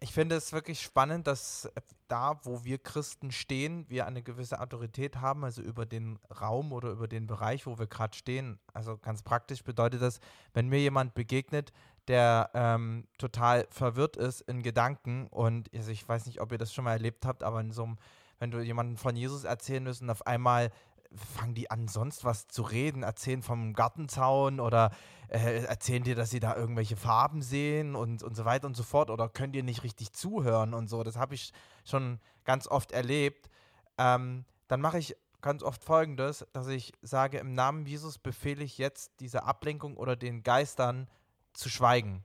ich 0.00 0.12
finde 0.12 0.34
es 0.34 0.52
wirklich 0.52 0.80
spannend, 0.80 1.26
dass 1.26 1.66
äh, 1.66 1.80
da, 2.08 2.40
wo 2.44 2.64
wir 2.64 2.78
Christen 2.78 3.30
stehen, 3.30 3.84
wir 3.88 4.06
eine 4.06 4.22
gewisse 4.22 4.60
Autorität 4.60 5.16
haben, 5.16 5.44
also 5.44 5.62
über 5.62 5.86
den 5.86 6.18
Raum 6.40 6.72
oder 6.72 6.90
über 6.90 7.06
den 7.06 7.26
Bereich, 7.26 7.66
wo 7.66 7.78
wir 7.78 7.86
gerade 7.86 8.16
stehen. 8.16 8.58
Also 8.72 8.96
ganz 8.96 9.22
praktisch 9.22 9.62
bedeutet 9.62 10.00
das, 10.00 10.20
wenn 10.54 10.68
mir 10.68 10.80
jemand 10.80 11.14
begegnet, 11.14 11.72
der 12.08 12.50
ähm, 12.54 13.06
total 13.18 13.66
verwirrt 13.70 14.16
ist 14.16 14.40
in 14.42 14.62
Gedanken 14.62 15.28
und 15.28 15.70
also 15.74 15.90
ich 15.90 16.08
weiß 16.08 16.26
nicht, 16.26 16.40
ob 16.40 16.50
ihr 16.50 16.58
das 16.58 16.72
schon 16.72 16.84
mal 16.84 16.92
erlebt 16.92 17.26
habt, 17.26 17.42
aber 17.42 17.60
in 17.60 17.70
so 17.70 17.84
einem, 17.84 17.98
wenn 18.38 18.50
du 18.50 18.60
jemanden 18.60 18.96
von 18.96 19.14
Jesus 19.14 19.44
erzählen 19.44 19.84
müssen, 19.84 20.08
auf 20.08 20.26
einmal 20.26 20.70
fangen 21.14 21.54
die 21.54 21.70
an, 21.70 21.88
sonst 21.88 22.24
was 22.24 22.46
zu 22.48 22.62
reden, 22.62 23.02
erzählen 23.02 23.42
vom 23.42 23.72
Gartenzaun 23.72 24.60
oder 24.60 24.90
äh, 25.28 25.64
erzählen 25.64 26.04
dir, 26.04 26.14
dass 26.14 26.30
sie 26.30 26.40
da 26.40 26.56
irgendwelche 26.56 26.96
Farben 26.96 27.42
sehen 27.42 27.94
und, 27.94 28.22
und 28.22 28.36
so 28.36 28.44
weiter 28.44 28.66
und 28.66 28.76
so 28.76 28.82
fort 28.82 29.10
oder 29.10 29.28
können 29.28 29.52
dir 29.52 29.62
nicht 29.62 29.82
richtig 29.82 30.12
zuhören 30.12 30.74
und 30.74 30.88
so. 30.88 31.02
Das 31.02 31.16
habe 31.16 31.34
ich 31.34 31.52
schon 31.84 32.20
ganz 32.44 32.66
oft 32.66 32.92
erlebt. 32.92 33.50
Ähm, 33.98 34.44
dann 34.68 34.80
mache 34.80 34.98
ich 34.98 35.16
ganz 35.40 35.62
oft 35.62 35.82
folgendes, 35.82 36.46
dass 36.52 36.68
ich 36.68 36.92
sage, 37.02 37.38
im 37.38 37.54
Namen 37.54 37.86
Jesus 37.86 38.18
befehle 38.18 38.62
ich 38.62 38.78
jetzt 38.78 39.12
diese 39.20 39.44
Ablenkung 39.44 39.96
oder 39.96 40.16
den 40.16 40.42
Geistern 40.42 41.08
zu 41.52 41.68
schweigen. 41.68 42.24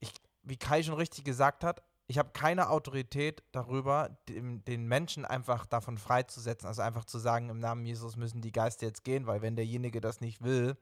Ich, 0.00 0.12
wie 0.42 0.56
Kai 0.56 0.82
schon 0.82 0.94
richtig 0.94 1.24
gesagt 1.24 1.64
hat, 1.64 1.82
ich 2.12 2.18
habe 2.18 2.32
keine 2.34 2.68
Autorität 2.68 3.42
darüber, 3.52 4.10
dem, 4.28 4.62
den 4.66 4.86
Menschen 4.86 5.24
einfach 5.24 5.64
davon 5.64 5.96
freizusetzen, 5.96 6.68
also 6.68 6.82
einfach 6.82 7.06
zu 7.06 7.18
sagen, 7.18 7.48
im 7.48 7.58
Namen 7.58 7.86
Jesus 7.86 8.16
müssen 8.16 8.42
die 8.42 8.52
Geister 8.52 8.84
jetzt 8.84 9.02
gehen, 9.02 9.26
weil 9.26 9.40
wenn 9.40 9.56
derjenige 9.56 10.02
das 10.02 10.20
nicht 10.20 10.42
will, 10.42 10.76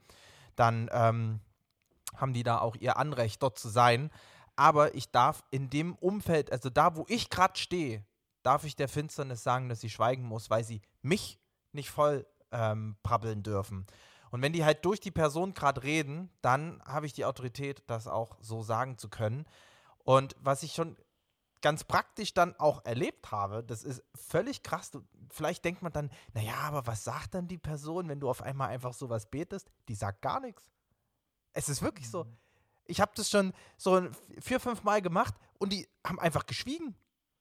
dann 0.56 0.90
ähm, 0.92 1.38
haben 2.16 2.32
die 2.32 2.42
da 2.42 2.58
auch 2.58 2.74
ihr 2.74 2.96
Anrecht, 2.96 3.44
dort 3.44 3.60
zu 3.60 3.68
sein. 3.68 4.10
Aber 4.56 4.96
ich 4.96 5.12
darf 5.12 5.44
in 5.52 5.70
dem 5.70 5.94
Umfeld, 5.94 6.50
also 6.50 6.68
da, 6.68 6.96
wo 6.96 7.04
ich 7.06 7.30
gerade 7.30 7.56
stehe, 7.56 8.04
darf 8.42 8.64
ich 8.64 8.74
der 8.74 8.88
Finsternis 8.88 9.44
sagen, 9.44 9.68
dass 9.68 9.80
sie 9.80 9.88
schweigen 9.88 10.24
muss, 10.24 10.50
weil 10.50 10.64
sie 10.64 10.82
mich 11.00 11.38
nicht 11.70 11.90
voll 11.90 12.26
ähm, 12.50 12.96
prabbeln 13.04 13.44
dürfen. 13.44 13.86
Und 14.32 14.42
wenn 14.42 14.52
die 14.52 14.64
halt 14.64 14.84
durch 14.84 14.98
die 14.98 15.12
Person 15.12 15.54
gerade 15.54 15.84
reden, 15.84 16.28
dann 16.42 16.82
habe 16.84 17.06
ich 17.06 17.12
die 17.12 17.24
Autorität, 17.24 17.84
das 17.86 18.08
auch 18.08 18.36
so 18.40 18.64
sagen 18.64 18.98
zu 18.98 19.08
können. 19.08 19.46
Und 20.02 20.34
was 20.40 20.64
ich 20.64 20.72
schon 20.72 20.96
ganz 21.62 21.84
praktisch 21.84 22.34
dann 22.34 22.54
auch 22.56 22.84
erlebt 22.84 23.30
habe, 23.30 23.62
das 23.62 23.84
ist 23.84 24.02
völlig 24.14 24.62
krass. 24.62 24.90
Du, 24.90 25.02
vielleicht 25.30 25.64
denkt 25.64 25.82
man 25.82 25.92
dann, 25.92 26.10
naja, 26.34 26.54
aber 26.62 26.86
was 26.86 27.04
sagt 27.04 27.34
dann 27.34 27.48
die 27.48 27.58
Person, 27.58 28.08
wenn 28.08 28.20
du 28.20 28.28
auf 28.28 28.42
einmal 28.42 28.68
einfach 28.68 28.92
sowas 28.94 29.26
betest? 29.30 29.70
Die 29.88 29.94
sagt 29.94 30.22
gar 30.22 30.40
nichts. 30.40 30.70
Es 31.52 31.68
ist 31.68 31.82
wirklich 31.82 32.10
so. 32.10 32.24
Mhm. 32.24 32.36
Ich 32.86 33.00
habe 33.00 33.12
das 33.14 33.30
schon 33.30 33.52
so 33.76 34.08
vier, 34.40 34.60
fünf 34.60 34.82
Mal 34.82 35.00
gemacht 35.00 35.34
und 35.58 35.72
die 35.72 35.88
haben 36.04 36.18
einfach 36.18 36.46
geschwiegen. 36.46 36.96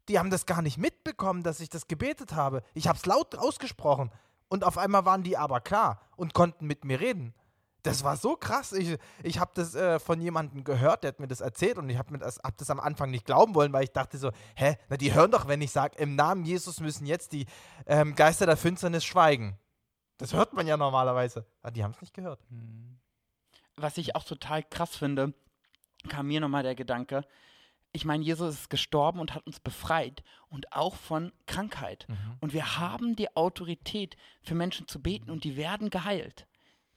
Die 0.08 0.20
haben 0.20 0.30
das 0.30 0.46
gar 0.46 0.62
nicht 0.62 0.78
mitbekommen, 0.78 1.44
dass 1.44 1.60
ich 1.60 1.70
das 1.70 1.88
gebetet 1.88 2.34
habe. 2.34 2.64
Ich 2.74 2.88
habe 2.88 2.98
es 2.98 3.06
laut 3.06 3.36
ausgesprochen. 3.36 4.12
Und 4.48 4.64
auf 4.64 4.78
einmal 4.78 5.06
waren 5.06 5.24
die 5.24 5.38
aber 5.38 5.62
klar 5.62 6.02
und 6.16 6.34
konnten 6.34 6.66
mit 6.66 6.84
mir 6.84 7.00
reden. 7.00 7.34
Das 7.84 8.04
war 8.04 8.18
so 8.18 8.36
krass. 8.36 8.74
Ich, 8.74 8.98
ich 9.24 9.40
habe 9.40 9.52
das 9.54 9.74
äh, 9.74 10.00
von 10.00 10.20
jemandem 10.20 10.64
gehört, 10.64 11.04
der 11.04 11.10
hat 11.10 11.20
mir 11.20 11.28
das 11.28 11.42
erzählt 11.42 11.78
und 11.78 11.90
ich 11.90 11.98
habe 11.98 12.18
das, 12.18 12.40
hab 12.44 12.58
das 12.58 12.70
am 12.70 12.80
Anfang 12.80 13.10
nicht 13.10 13.26
glauben 13.26 13.56
wollen, 13.56 13.72
weil 13.72 13.84
ich 13.84 13.92
dachte 13.92 14.18
so, 14.18 14.32
hä, 14.56 14.78
na 14.90 14.98
die 14.98 15.14
hören 15.14 15.32
doch, 15.32 15.48
wenn 15.48 15.62
ich 15.62 15.72
sage, 15.72 15.98
im 15.98 16.16
Namen 16.16 16.44
Jesus 16.44 16.80
müssen 16.82 17.06
jetzt 17.06 17.32
die 17.32 17.46
ähm, 17.86 18.16
Geister 18.16 18.46
der 18.46 18.58
Finsternis 18.58 19.06
schweigen. 19.06 19.58
Das 20.18 20.34
hört 20.34 20.54
man 20.54 20.68
ja 20.68 20.76
normalerweise. 20.76 21.46
Aber 21.62 21.72
die 21.72 21.84
haben 21.84 21.92
es 21.92 22.02
nicht 22.02 22.14
gehört. 22.14 22.40
Mhm. 22.50 23.00
was 23.78 23.98
ich 23.98 24.16
auch 24.16 24.26
total 24.26 24.62
krass 24.64 24.98
finde, 24.98 25.34
kam 26.10 26.28
mir 26.28 26.42
nochmal 26.42 26.64
der 26.64 26.76
Gedanke, 26.76 27.26
ich 27.92 28.06
meine, 28.06 28.24
Jesus 28.24 28.54
ist 28.54 28.70
gestorben 28.70 29.20
und 29.20 29.34
hat 29.34 29.46
uns 29.48 29.60
befreit 29.60 30.24
und 30.50 30.74
auch 30.74 30.96
von 30.96 31.32
Krankheit. 31.48 32.08
Und 32.40 32.54
wir 32.54 32.78
haben 32.78 33.16
die 33.16 33.36
Autorität, 33.36 34.16
für 34.44 34.54
Menschen 34.54 34.88
zu 34.88 35.02
beten 35.02 35.32
und 35.32 35.44
die 35.44 35.56
werden 35.56 35.90
geheilt. 35.90 36.46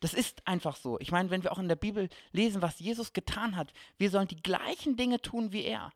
Das 0.03 0.15
ist 0.15 0.47
einfach 0.49 0.75
so. 0.75 0.99
Ich 0.99 1.13
meine, 1.13 1.31
wenn 1.31 1.45
wir 1.45 1.53
auch 1.53 1.61
in 1.61 1.69
der 1.69 1.77
Bibel 1.77 2.09
lesen, 2.33 2.61
was 2.61 2.81
Jesus 2.81 3.13
getan 3.13 3.57
hat, 3.57 3.73
wir 3.99 4.11
sollen 4.11 4.27
die 4.27 4.43
gleichen 4.43 4.97
Dinge 4.97 5.21
tun 5.21 5.53
wie 5.53 5.63
er. 5.63 5.93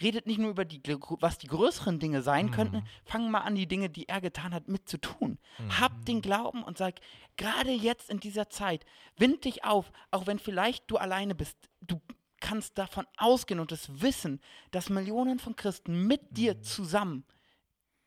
Redet 0.00 0.26
nicht 0.26 0.38
nur 0.38 0.50
über 0.50 0.64
die, 0.64 0.80
was 1.20 1.38
die 1.38 1.48
größeren 1.48 1.98
Dinge 1.98 2.22
sein 2.22 2.52
könnten, 2.52 2.84
fangen 3.04 3.32
mal 3.32 3.40
an, 3.40 3.56
die 3.56 3.66
Dinge, 3.66 3.90
die 3.90 4.08
er 4.08 4.20
getan 4.20 4.54
hat, 4.54 4.68
mitzutun. 4.68 5.38
Hab 5.80 6.04
den 6.04 6.22
Glauben 6.22 6.62
und 6.62 6.78
sag, 6.78 7.00
gerade 7.36 7.72
jetzt 7.72 8.08
in 8.08 8.20
dieser 8.20 8.48
Zeit, 8.50 8.84
wind 9.16 9.44
dich 9.44 9.64
auf, 9.64 9.90
auch 10.12 10.28
wenn 10.28 10.38
vielleicht 10.38 10.88
du 10.88 10.96
alleine 10.96 11.34
bist. 11.34 11.56
Du 11.80 12.00
kannst 12.40 12.78
davon 12.78 13.06
ausgehen 13.16 13.58
und 13.58 13.72
es 13.72 14.00
wissen, 14.00 14.40
dass 14.70 14.90
Millionen 14.90 15.40
von 15.40 15.56
Christen 15.56 16.06
mit 16.06 16.36
dir 16.36 16.62
zusammen 16.62 17.24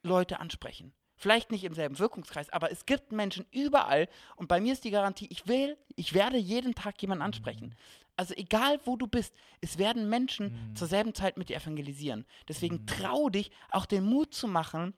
Leute 0.03 0.39
ansprechen. 0.39 0.93
Vielleicht 1.17 1.51
nicht 1.51 1.63
im 1.63 1.73
selben 1.73 1.97
Wirkungskreis, 1.97 2.49
aber 2.51 2.71
es 2.71 2.85
gibt 2.85 3.11
Menschen 3.11 3.45
überall 3.51 4.07
und 4.35 4.47
bei 4.47 4.61
mir 4.61 4.73
ist 4.73 4.83
die 4.83 4.91
Garantie, 4.91 5.27
ich 5.29 5.47
will, 5.47 5.77
ich 5.95 6.13
werde 6.13 6.37
jeden 6.37 6.75
Tag 6.75 7.01
jemanden 7.01 7.23
ansprechen. 7.23 7.75
Also 8.15 8.33
egal 8.35 8.79
wo 8.85 8.95
du 8.95 9.07
bist, 9.07 9.33
es 9.61 9.77
werden 9.77 10.09
Menschen 10.09 10.71
zur 10.75 10.87
selben 10.87 11.13
Zeit 11.13 11.37
mit 11.37 11.49
dir 11.49 11.57
evangelisieren. 11.57 12.25
Deswegen 12.47 12.85
trau 12.85 13.29
dich, 13.29 13.51
auch 13.69 13.85
den 13.85 14.05
Mut 14.05 14.33
zu 14.33 14.47
machen, 14.47 14.93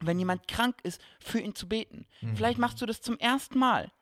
wenn 0.00 0.18
jemand 0.18 0.48
krank 0.48 0.76
ist, 0.82 1.00
für 1.20 1.38
ihn 1.38 1.54
zu 1.54 1.68
beten. 1.68 2.06
Vielleicht 2.34 2.58
machst 2.58 2.80
du 2.80 2.86
das 2.86 3.00
zum 3.00 3.18
ersten 3.18 3.58
Mal. 3.58 3.92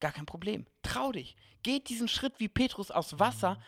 Gar 0.00 0.12
kein 0.12 0.26
Problem. 0.26 0.66
Trau 0.82 1.12
dich. 1.12 1.36
Geh 1.62 1.80
diesen 1.80 2.08
Schritt 2.08 2.34
wie 2.38 2.48
Petrus 2.48 2.90
aus 2.90 3.18
Wasser 3.18 3.60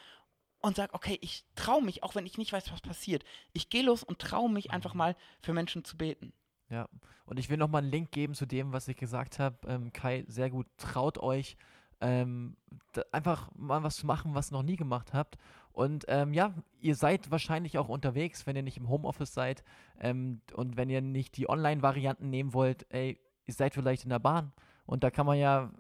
und 0.61 0.77
sag, 0.77 0.93
okay, 0.95 1.19
ich 1.21 1.45
trau 1.55 1.81
mich, 1.81 2.03
auch 2.03 2.15
wenn 2.15 2.27
ich 2.27 2.39
nicht 2.39 2.53
weiß, 2.53 2.71
was 2.73 2.81
passiert. 2.81 3.25
Ich 3.53 3.71
gehe 3.71 3.83
los 3.83 4.03
und 4.03 4.19
trau 4.19 4.49
mich 4.49 4.71
einfach 4.71 4.95
mal 4.95 5.17
für 5.41 5.53
Menschen 5.53 5.85
zu 5.85 5.97
beten. 5.97 6.33
Ja, 6.71 6.89
und 7.25 7.39
ich 7.39 7.49
will 7.49 7.57
nochmal 7.57 7.83
einen 7.83 7.91
Link 7.91 8.11
geben 8.11 8.35
zu 8.35 8.47
dem, 8.47 8.73
was 8.73 8.89
ich 8.89 8.97
gesagt 8.97 9.39
habe. 9.39 9.57
Ähm, 9.67 9.93
Kai, 9.93 10.25
sehr 10.29 10.51
gut, 10.51 10.67
traut 10.77 11.19
euch, 11.19 11.57
ähm, 12.01 12.57
da 12.93 13.03
einfach 13.13 13.51
mal 13.55 13.83
was 13.83 13.97
zu 13.97 14.07
machen, 14.07 14.35
was 14.35 14.51
ihr 14.51 14.57
noch 14.57 14.63
nie 14.63 14.77
gemacht 14.77 15.15
habt. 15.15 15.39
Und 15.73 16.05
ähm, 16.09 16.33
ja, 16.33 16.55
ihr 16.81 16.95
seid 16.95 17.31
wahrscheinlich 17.31 17.79
auch 17.79 17.89
unterwegs, 17.89 18.47
wenn 18.47 18.57
ihr 18.57 18.63
nicht 18.63 18.79
im 18.79 18.89
Homeoffice 18.89 19.33
seid 19.33 19.63
ähm, 20.01 20.41
und 20.55 20.77
wenn 20.77 20.91
ihr 20.91 21.01
nicht 21.01 21.37
die 21.37 21.49
Online-Varianten 21.49 22.31
nehmen 22.31 22.53
wollt, 22.53 22.87
ey, 22.91 23.19
ihr 23.47 23.55
seid 23.55 23.75
vielleicht 23.75 24.05
in 24.05 24.11
der 24.11 24.19
Bahn. 24.19 24.53
Und 24.87 25.05
da 25.05 25.11
kann 25.11 25.27
man 25.27 25.37
ja 25.37 25.71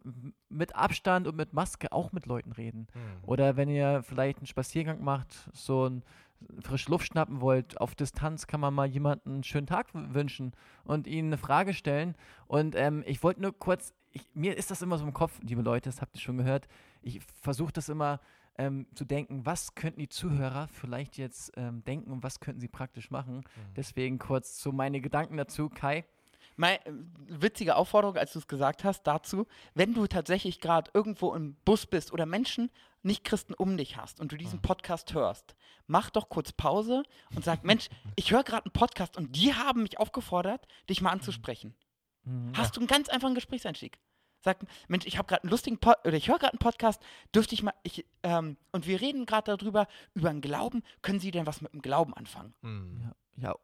mit 0.50 0.76
Abstand 0.76 1.26
und 1.26 1.34
mit 1.34 1.54
Maske 1.54 1.92
auch 1.92 2.12
mit 2.12 2.26
Leuten 2.26 2.52
reden. 2.52 2.88
Oder 3.22 3.56
wenn 3.56 3.70
ihr 3.70 4.02
vielleicht 4.02 4.38
einen 4.38 4.46
Spaziergang 4.46 5.02
macht, 5.02 5.48
so 5.54 5.88
ein 5.88 6.02
frische 6.60 6.90
Luft 6.90 7.06
schnappen 7.06 7.40
wollt, 7.40 7.80
auf 7.80 7.94
Distanz 7.94 8.46
kann 8.46 8.60
man 8.60 8.74
mal 8.74 8.86
jemanden 8.86 9.34
einen 9.34 9.44
schönen 9.44 9.66
Tag 9.66 9.88
wünschen 9.92 10.52
und 10.84 11.06
ihnen 11.06 11.28
eine 11.28 11.38
Frage 11.38 11.74
stellen. 11.74 12.14
Und 12.46 12.74
ähm, 12.76 13.02
ich 13.06 13.22
wollte 13.22 13.42
nur 13.42 13.58
kurz, 13.58 13.92
ich, 14.12 14.22
mir 14.34 14.56
ist 14.56 14.70
das 14.70 14.82
immer 14.82 14.98
so 14.98 15.04
im 15.04 15.12
Kopf, 15.12 15.40
liebe 15.42 15.62
Leute, 15.62 15.88
das 15.88 16.00
habt 16.00 16.16
ihr 16.16 16.20
schon 16.20 16.38
gehört. 16.38 16.68
Ich 17.02 17.20
versuche 17.40 17.72
das 17.72 17.88
immer 17.88 18.20
ähm, 18.56 18.86
zu 18.94 19.04
denken, 19.04 19.46
was 19.46 19.74
könnten 19.74 20.00
die 20.00 20.08
Zuhörer 20.08 20.68
vielleicht 20.68 21.16
jetzt 21.16 21.52
ähm, 21.56 21.84
denken 21.84 22.10
und 22.10 22.22
was 22.22 22.40
könnten 22.40 22.60
sie 22.60 22.68
praktisch 22.68 23.10
machen. 23.10 23.44
Deswegen 23.76 24.18
kurz 24.18 24.60
so 24.60 24.72
meine 24.72 25.00
Gedanken 25.00 25.36
dazu. 25.36 25.68
Kai, 25.68 26.04
Meine 26.58 26.84
äh, 26.86 26.92
witzige 27.28 27.76
Aufforderung, 27.76 28.16
als 28.16 28.32
du 28.32 28.40
es 28.40 28.48
gesagt 28.48 28.82
hast, 28.82 29.04
dazu, 29.04 29.46
wenn 29.74 29.94
du 29.94 30.06
tatsächlich 30.08 30.60
gerade 30.60 30.90
irgendwo 30.92 31.32
im 31.34 31.54
Bus 31.64 31.86
bist 31.86 32.12
oder 32.12 32.26
Menschen, 32.26 32.70
nicht 33.02 33.22
Christen 33.22 33.54
um 33.54 33.76
dich 33.76 33.96
hast 33.96 34.20
und 34.20 34.32
du 34.32 34.36
diesen 34.36 34.60
Podcast 34.60 35.14
hörst, 35.14 35.54
mach 35.86 36.10
doch 36.10 36.28
kurz 36.28 36.50
Pause 36.50 37.04
und 37.34 37.44
sag, 37.44 37.62
Mensch, 37.62 37.88
ich 38.16 38.32
höre 38.32 38.42
gerade 38.42 38.64
einen 38.64 38.72
Podcast 38.72 39.16
und 39.16 39.36
die 39.36 39.54
haben 39.54 39.84
mich 39.84 40.00
aufgefordert, 40.00 40.66
dich 40.90 41.00
mal 41.00 41.10
anzusprechen. 41.10 41.74
Hast 42.54 42.76
du 42.76 42.80
einen 42.80 42.88
ganz 42.88 43.08
einfachen 43.08 43.34
Gesprächseinstieg? 43.34 43.98
Sag, 44.40 44.58
Mensch, 44.88 45.06
ich 45.06 45.16
habe 45.16 45.28
gerade 45.28 45.44
einen 45.44 45.50
lustigen 45.50 45.78
Pod 45.78 45.96
oder 46.04 46.16
ich 46.16 46.28
höre 46.28 46.38
gerade 46.38 46.52
einen 46.52 46.58
Podcast, 46.58 47.00
dürfte 47.34 47.54
ich 47.54 47.62
mal, 47.62 47.74
ich, 47.84 48.04
ähm, 48.22 48.56
und 48.72 48.86
wir 48.86 49.00
reden 49.00 49.26
gerade 49.26 49.56
darüber, 49.56 49.86
über 50.14 50.28
einen 50.28 50.40
Glauben, 50.40 50.82
können 51.02 51.20
Sie 51.20 51.30
denn 51.30 51.46
was 51.46 51.60
mit 51.60 51.72
dem 51.72 51.82
Glauben 51.82 52.14
anfangen? 52.14 52.54
Mhm. 52.62 53.12
Ja, 53.36 53.48
ja, 53.48 53.54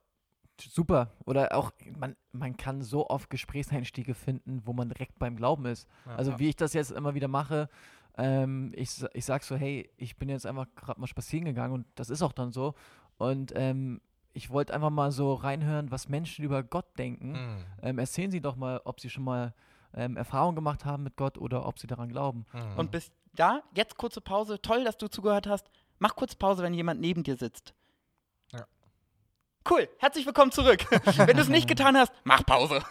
super. 0.61 1.11
Oder 1.25 1.55
auch, 1.57 1.73
man, 1.99 2.17
man 2.33 2.57
kann 2.57 2.83
so 2.83 3.09
oft 3.09 3.31
Gesprächseinstiege 3.31 4.15
finden, 4.15 4.63
wo 4.65 4.73
man 4.73 4.89
direkt 4.89 5.19
beim 5.19 5.37
Glauben 5.37 5.67
ist. 5.67 5.89
Also 6.17 6.33
Ja. 6.33 6.39
wie 6.39 6.49
ich 6.49 6.57
das 6.57 6.73
jetzt 6.73 6.91
immer 6.93 7.15
wieder 7.15 7.29
mache, 7.29 7.69
ähm, 8.17 8.73
ich, 8.77 9.05
ich 9.13 9.25
sag 9.25 9.43
so, 9.43 9.57
hey, 9.57 9.91
ich 9.97 10.17
bin 10.17 10.29
jetzt 10.29 10.47
einfach 10.47 10.67
gerade 10.77 11.01
mal 11.01 11.07
spazieren 11.07 11.45
gegangen 11.45 11.75
und 11.75 11.87
das 11.97 12.11
ist 12.11 12.23
auch 12.23 12.33
dann 12.33 12.53
so. 12.53 12.75
Und 13.19 13.53
ähm, 13.57 14.01
ich 14.33 14.51
wollte 14.51 14.75
einfach 14.75 14.91
mal 14.91 15.13
so 15.13 15.35
reinhören, 15.35 15.91
was 15.91 16.09
Menschen 16.09 16.45
über 16.45 16.63
Gott 16.63 16.87
denken. 16.99 17.33
Mhm. 17.33 17.57
Ähm, 17.83 17.99
erzählen 17.99 18.31
Sie 18.31 18.41
doch 18.41 18.57
mal, 18.57 18.81
ob 18.85 19.01
Sie 19.01 19.11
schon 19.11 19.25
mal 19.25 19.55
ähm, 19.95 20.17
Erfahrungen 20.17 20.57
gemacht 20.57 20.85
haben 20.85 21.05
mit 21.05 21.17
Gott 21.17 21.39
oder 21.39 21.67
ob 21.67 21.79
Sie 21.79 21.87
daran 21.87 22.09
glauben. 22.09 22.47
Mhm. 22.53 22.79
Und 22.79 22.91
bis 22.91 23.13
da, 23.35 23.63
jetzt 23.75 23.97
kurze 23.97 24.21
Pause. 24.21 24.61
Toll, 24.61 24.85
dass 24.85 24.97
du 24.97 25.09
zugehört 25.09 25.47
hast. 25.47 25.69
Mach 25.99 26.15
kurz 26.17 26.35
Pause, 26.35 26.63
wenn 26.63 26.75
jemand 26.75 27.01
neben 27.01 27.23
dir 27.23 27.37
sitzt. 27.37 27.75
Cool, 29.69 29.89
herzlich 29.99 30.27
willkommen 30.27 30.53
zurück. 30.53 30.85
wenn 31.17 31.37
du 31.37 31.43
es 31.43 31.49
nicht 31.49 31.67
getan 31.69 31.97
hast, 31.97 32.13
mach 32.25 32.45
Pause. 32.45 32.83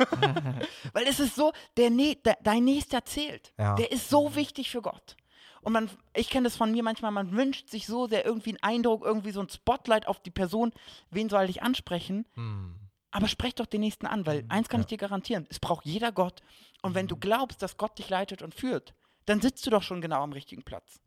Weil 0.94 1.06
es 1.08 1.20
ist 1.20 1.36
so, 1.36 1.54
der, 1.78 1.90
Nä- 1.92 2.18
der, 2.24 2.38
dein 2.42 2.64
Nächster 2.64 3.06
zählt. 3.06 3.54
Ja. 3.60 3.76
Der 3.76 3.92
ist 3.92 4.10
so 4.10 4.36
wichtig 4.36 4.72
für 4.72 4.82
Gott. 4.82 5.16
Und 5.62 5.74
man, 5.74 5.90
ich 6.16 6.30
kenne 6.32 6.46
das 6.46 6.58
von 6.58 6.72
mir 6.72 6.82
manchmal, 6.84 7.12
man 7.12 7.32
wünscht 7.38 7.70
sich 7.70 7.86
so 7.86 8.08
sehr 8.08 8.26
irgendwie 8.26 8.50
einen 8.52 8.64
Eindruck, 8.78 9.06
irgendwie 9.06 9.32
so 9.32 9.40
ein 9.42 9.50
Spotlight 9.50 10.08
auf 10.08 10.20
die 10.20 10.32
Person, 10.32 10.74
wen 11.12 11.30
soll 11.30 11.48
ich 11.50 11.62
ansprechen? 11.62 12.26
Mhm. 12.36 12.76
Aber 13.12 13.28
sprech 13.28 13.54
doch 13.54 13.68
den 13.68 13.82
Nächsten 13.82 14.08
an, 14.08 14.26
weil 14.26 14.44
eins 14.50 14.68
kann 14.68 14.80
Ja. 14.80 14.86
ich 14.86 14.88
dir 14.88 14.98
garantieren, 14.98 15.46
es 15.52 15.60
braucht 15.60 15.86
jeder 15.86 16.12
Gott. 16.12 16.42
Und 16.82 16.96
wenn 16.96 17.08
du 17.08 17.16
glaubst, 17.16 17.62
dass 17.62 17.78
Gott 17.78 17.98
dich 18.00 18.10
leitet 18.10 18.42
und 18.42 18.56
führt, 18.56 18.96
dann 19.28 19.40
sitzt 19.40 19.66
du 19.66 19.70
doch 19.70 19.84
schon 19.84 20.02
genau 20.02 20.24
am 20.24 20.34
richtigen 20.34 20.64
Platz. 20.64 21.00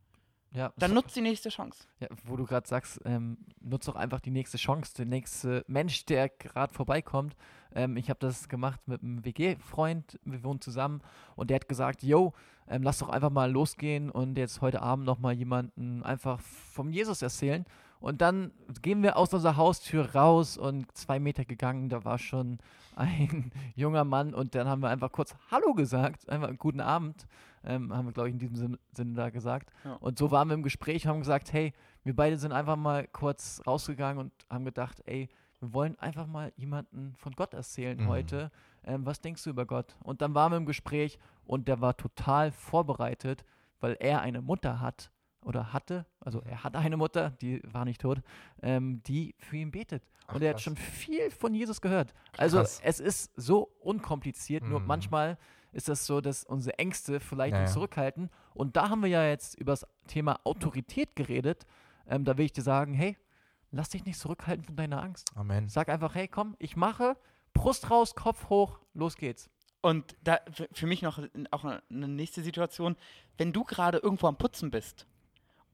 Ja, 0.57 0.73
Dann 0.79 0.95
nutzt 0.95 1.15
die 1.15 1.21
nächste 1.21 1.51
Chance. 1.51 1.87
Ja, 2.01 2.09
wo 2.25 2.35
du 2.35 2.47
gerade 2.47 2.67
sagst, 2.67 2.99
ähm, 3.05 3.37
nutz 3.61 3.85
doch 3.85 3.95
einfach 3.95 4.21
die 4.21 4.31
nächste 4.31 4.57
Chance, 4.57 4.95
der 4.97 5.05
nächste 5.05 5.63
Mensch, 5.69 6.07
der 6.07 6.31
gerade 6.31 6.73
vorbeikommt. 6.73 7.37
Ähm, 7.75 7.99
ich 7.99 8.09
habe 8.09 8.19
das 8.21 8.49
gemacht 8.49 8.81
mit 8.87 9.03
einem 9.03 9.23
WG-Freund, 9.23 10.19
wir 10.25 10.43
wohnen 10.45 10.63
zusammen 10.63 11.03
und 11.35 11.51
der 11.51 11.57
hat 11.57 11.69
gesagt, 11.69 12.03
yo, 12.03 12.33
ähm, 12.69 12.83
lass 12.83 13.01
doch 13.01 13.11
einfach 13.11 13.29
mal 13.29 13.53
losgehen 13.53 14.11
und 14.11 14.39
jetzt 14.39 14.63
heute 14.63 14.81
Abend 14.81 15.05
nochmal 15.05 15.35
jemanden 15.35 16.03
einfach 16.03 16.41
vom 16.41 16.89
Jesus 16.89 17.21
erzählen. 17.21 17.67
Und 18.00 18.21
dann 18.21 18.53
gehen 18.83 19.03
wir 19.03 19.17
aus 19.17 19.33
unserer 19.33 19.57
Haustür 19.57 20.15
raus 20.15 20.57
und 20.59 20.95
zwei 20.97 21.19
Meter 21.19 21.45
gegangen, 21.45 21.88
da 21.88 22.05
war 22.05 22.19
schon 22.19 22.59
ein 22.95 23.50
junger 23.75 24.05
Mann 24.05 24.35
und 24.35 24.55
dann 24.55 24.69
haben 24.69 24.83
wir 24.83 24.88
einfach 24.91 25.12
kurz 25.12 25.35
Hallo 25.50 25.75
gesagt, 25.75 26.29
einfach 26.29 26.50
guten 26.59 26.81
Abend, 26.81 27.26
ähm, 27.65 27.93
haben 27.95 28.07
wir, 28.07 28.12
glaube 28.12 28.29
ich, 28.29 28.35
in 28.35 28.38
diesem 28.38 28.57
Sin- 28.57 28.79
Sinne 28.93 29.15
da 29.15 29.31
gesagt. 29.31 29.71
Ja. 29.85 29.95
Und 29.95 30.19
so 30.19 30.31
waren 30.31 30.49
wir 30.49 30.55
im 30.55 30.62
Gespräch, 30.62 31.07
haben 31.07 31.21
gesagt, 31.21 31.53
hey, 31.53 31.73
wir 32.05 32.15
beide 32.15 32.37
sind 32.38 32.53
einfach 32.53 32.76
mal 32.76 33.07
kurz 33.09 33.61
rausgegangen 33.67 34.19
und 34.19 34.33
haben 34.50 34.65
gedacht, 34.65 35.03
ey, 35.07 35.29
wir 35.61 35.73
wollen 35.73 35.99
einfach 35.99 36.26
mal 36.26 36.53
jemanden 36.57 37.15
von 37.17 37.33
Gott 37.33 37.55
erzählen 37.55 37.99
Mhm. 37.99 38.09
heute. 38.09 38.50
Ähm, 38.85 39.05
was 39.07 39.21
denkst 39.21 39.43
du 39.43 39.50
über 39.50 39.65
Gott? 39.67 39.97
Und 40.05 40.21
dann 40.21 40.35
waren 40.35 40.53
wir 40.53 40.59
im 40.59 40.67
Gespräch 40.67 41.19
und 41.45 41.67
der 41.67 41.81
war 41.81 41.97
total 41.97 42.53
vorbereitet, 42.53 43.45
weil 43.81 43.97
er 43.99 44.21
eine 44.21 44.43
Mutter 44.43 44.81
hat 44.81 45.11
oder 45.47 45.73
hatte, 45.73 46.07
also 46.21 46.41
er 46.43 46.65
hatte 46.65 46.79
eine 46.79 46.97
Mutter, 46.97 47.31
die 47.31 47.62
war 47.73 47.85
nicht 47.85 48.00
tot, 48.00 48.21
ähm, 48.62 49.03
die 49.05 49.35
für 49.38 49.57
ihn 49.57 49.71
betet. 49.71 50.03
Ach, 50.26 50.35
und 50.35 50.43
er 50.43 50.49
hat 50.50 50.57
krass. 50.57 50.62
schon 50.65 50.76
viel 50.76 51.31
von 51.31 51.55
Jesus 51.55 51.81
gehört. 51.81 52.12
Also 52.37 52.59
Krass. 52.59 52.81
es 52.83 53.00
ist 53.00 53.31
so 53.37 53.71
unkompliziert, 53.81 54.65
nur 54.65 54.81
Mhm. 54.81 54.87
manchmal 54.87 55.38
ist 55.73 55.88
das 55.88 56.05
so, 56.07 56.21
dass 56.21 56.43
unsere 56.45 56.79
Ängste 56.79 57.21
vielleicht 57.21 57.55
Ja, 57.55 57.62
uns 57.62 57.73
zurückhalten. 57.73 58.31
Und 58.55 58.76
da 58.76 58.88
haben 58.91 59.03
wir 59.03 59.09
ja 59.11 59.25
jetzt 59.26 59.55
über 59.59 59.73
das 59.73 59.87
Thema 60.09 60.41
Autorität 60.45 61.15
geredet. 61.15 61.65
Ähm, 62.09 62.25
da 62.25 62.37
will 62.38 62.47
ich 62.47 62.53
dir 62.53 62.62
sagen, 62.62 62.95
hey, 62.95 63.17
lass 63.71 63.91
dich 63.91 64.05
nicht 64.05 64.19
zurückhalten 64.19 64.65
von 64.65 64.75
deiner 64.76 65.03
Angst. 65.03 65.31
Amen. 65.37 65.69
Sag 65.69 65.88
einfach, 65.91 66.15
hey, 66.15 66.29
komm, 66.29 66.57
ich 66.59 66.76
mache, 66.76 67.17
Brust 67.53 67.91
raus, 67.91 68.15
Kopf 68.15 68.49
hoch, 68.49 68.81
los 68.95 69.17
geht's. 69.17 69.49
Und 69.83 70.17
da 70.25 70.38
für- 70.50 70.69
für 70.73 70.87
mich 70.87 71.03
noch 71.03 71.21
auch 71.53 71.65
eine 71.65 72.09
nächste 72.09 72.43
Situation, 72.43 72.97
wenn 73.38 73.53
du 73.53 73.62
gerade 73.62 73.99
irgendwo 73.99 74.26
am 74.26 74.37
Putzen 74.37 74.71
bist 74.71 75.07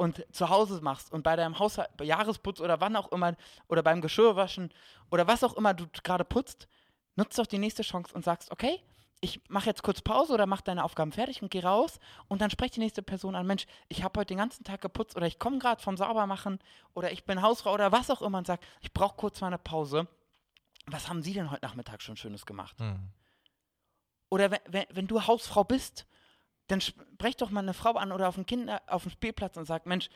und 0.02 0.26
zu 0.32 0.48
Hause 0.48 0.80
machst 0.82 1.12
und 1.12 1.22
bei 1.22 1.36
deinem 1.36 1.58
Haushalt, 1.58 1.88
Jahresputz 2.00 2.60
oder 2.60 2.80
wann 2.80 2.96
auch 2.96 3.12
immer, 3.12 3.36
oder 3.68 3.82
beim 3.82 4.00
Geschirrwaschen 4.00 4.72
oder 5.10 5.26
was 5.26 5.44
auch 5.44 5.54
immer 5.54 5.74
du 5.74 5.86
gerade 6.02 6.24
putzt, 6.24 6.68
nutzt 7.16 7.38
doch 7.38 7.46
die 7.46 7.58
nächste 7.58 7.82
Chance 7.82 8.14
und 8.14 8.24
sagst, 8.24 8.50
okay, 8.50 8.80
ich 9.20 9.40
mache 9.48 9.66
jetzt 9.66 9.84
kurz 9.84 10.00
Pause 10.00 10.32
oder 10.34 10.46
mach 10.46 10.60
deine 10.60 10.82
Aufgaben 10.82 11.12
fertig 11.12 11.42
und 11.42 11.50
geh 11.50 11.60
raus 11.60 12.00
und 12.26 12.40
dann 12.40 12.50
sprecht 12.50 12.74
die 12.74 12.80
nächste 12.80 13.02
Person 13.02 13.36
an, 13.36 13.46
Mensch, 13.46 13.66
ich 13.88 14.02
habe 14.02 14.18
heute 14.18 14.34
den 14.34 14.38
ganzen 14.38 14.64
Tag 14.64 14.80
geputzt 14.80 15.16
oder 15.16 15.26
ich 15.26 15.38
komme 15.38 15.58
gerade 15.58 15.80
vom 15.80 15.96
Saubermachen 15.96 16.58
oder 16.94 17.12
ich 17.12 17.24
bin 17.24 17.40
Hausfrau 17.40 17.72
oder 17.72 17.92
was 17.92 18.10
auch 18.10 18.22
immer 18.22 18.38
und 18.38 18.46
sag, 18.48 18.60
ich 18.80 18.92
brauche 18.92 19.16
kurz 19.16 19.40
mal 19.40 19.46
eine 19.46 19.58
Pause. 19.58 20.08
Was 20.86 21.08
haben 21.08 21.22
Sie 21.22 21.32
denn 21.32 21.52
heute 21.52 21.64
Nachmittag 21.64 22.02
schon 22.02 22.16
Schönes 22.16 22.44
gemacht? 22.44 22.80
Mhm. 22.80 23.10
Oder 24.28 24.50
wenn, 24.50 24.60
wenn, 24.66 24.86
wenn 24.90 25.06
du 25.06 25.24
Hausfrau 25.24 25.62
bist, 25.62 26.06
dann 26.68 26.80
sprech 26.80 27.36
doch 27.36 27.50
mal 27.50 27.60
eine 27.60 27.74
Frau 27.74 27.92
an 27.92 28.12
oder 28.12 28.28
auf 28.28 28.36
dem 28.36 28.46
Kinder, 28.46 28.82
auf 28.86 29.02
dem 29.02 29.12
Spielplatz 29.12 29.56
und 29.56 29.66
sag, 29.66 29.86
Mensch, 29.86 30.08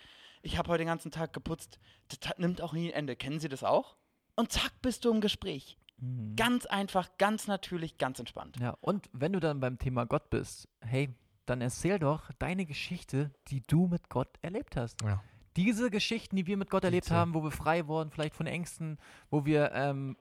ich 0.42 0.58
habe 0.58 0.68
heute 0.68 0.78
den 0.78 0.88
ganzen 0.88 1.10
Tag 1.10 1.32
geputzt. 1.32 1.78
Das 2.08 2.38
nimmt 2.38 2.60
auch 2.60 2.72
nie 2.72 2.88
ein 2.88 2.94
Ende. 2.94 3.16
Kennen 3.16 3.40
Sie 3.40 3.48
das 3.48 3.64
auch? 3.64 3.96
Und 4.36 4.52
zack, 4.52 4.72
bist 4.82 5.04
du 5.04 5.10
im 5.10 5.20
Gespräch. 5.20 5.78
Mhm. 5.98 6.36
Ganz 6.36 6.66
einfach, 6.66 7.10
ganz 7.18 7.46
natürlich, 7.46 7.98
ganz 7.98 8.18
entspannt. 8.18 8.58
Ja, 8.60 8.76
und 8.80 9.08
wenn 9.12 9.32
du 9.32 9.40
dann 9.40 9.60
beim 9.60 9.78
Thema 9.78 10.04
Gott 10.04 10.30
bist, 10.30 10.68
hey, 10.80 11.14
dann 11.46 11.60
erzähl 11.60 11.98
doch 11.98 12.30
deine 12.38 12.66
Geschichte, 12.66 13.32
die 13.48 13.62
du 13.62 13.86
mit 13.86 14.08
Gott 14.08 14.28
erlebt 14.42 14.76
hast. 14.76 15.02
Ja. 15.02 15.22
Diese 15.56 15.90
Geschichten, 15.90 16.36
die 16.36 16.46
wir 16.46 16.58
mit 16.58 16.68
Gott 16.68 16.84
erlebt 16.84 17.10
haben, 17.10 17.32
wo 17.32 17.42
wir 17.42 17.50
frei 17.50 17.86
wurden, 17.86 18.10
vielleicht 18.10 18.34
von 18.34 18.46
Ängsten, 18.46 18.98
wo 19.30 19.46
wir 19.46 19.72
ähm, 19.72 20.16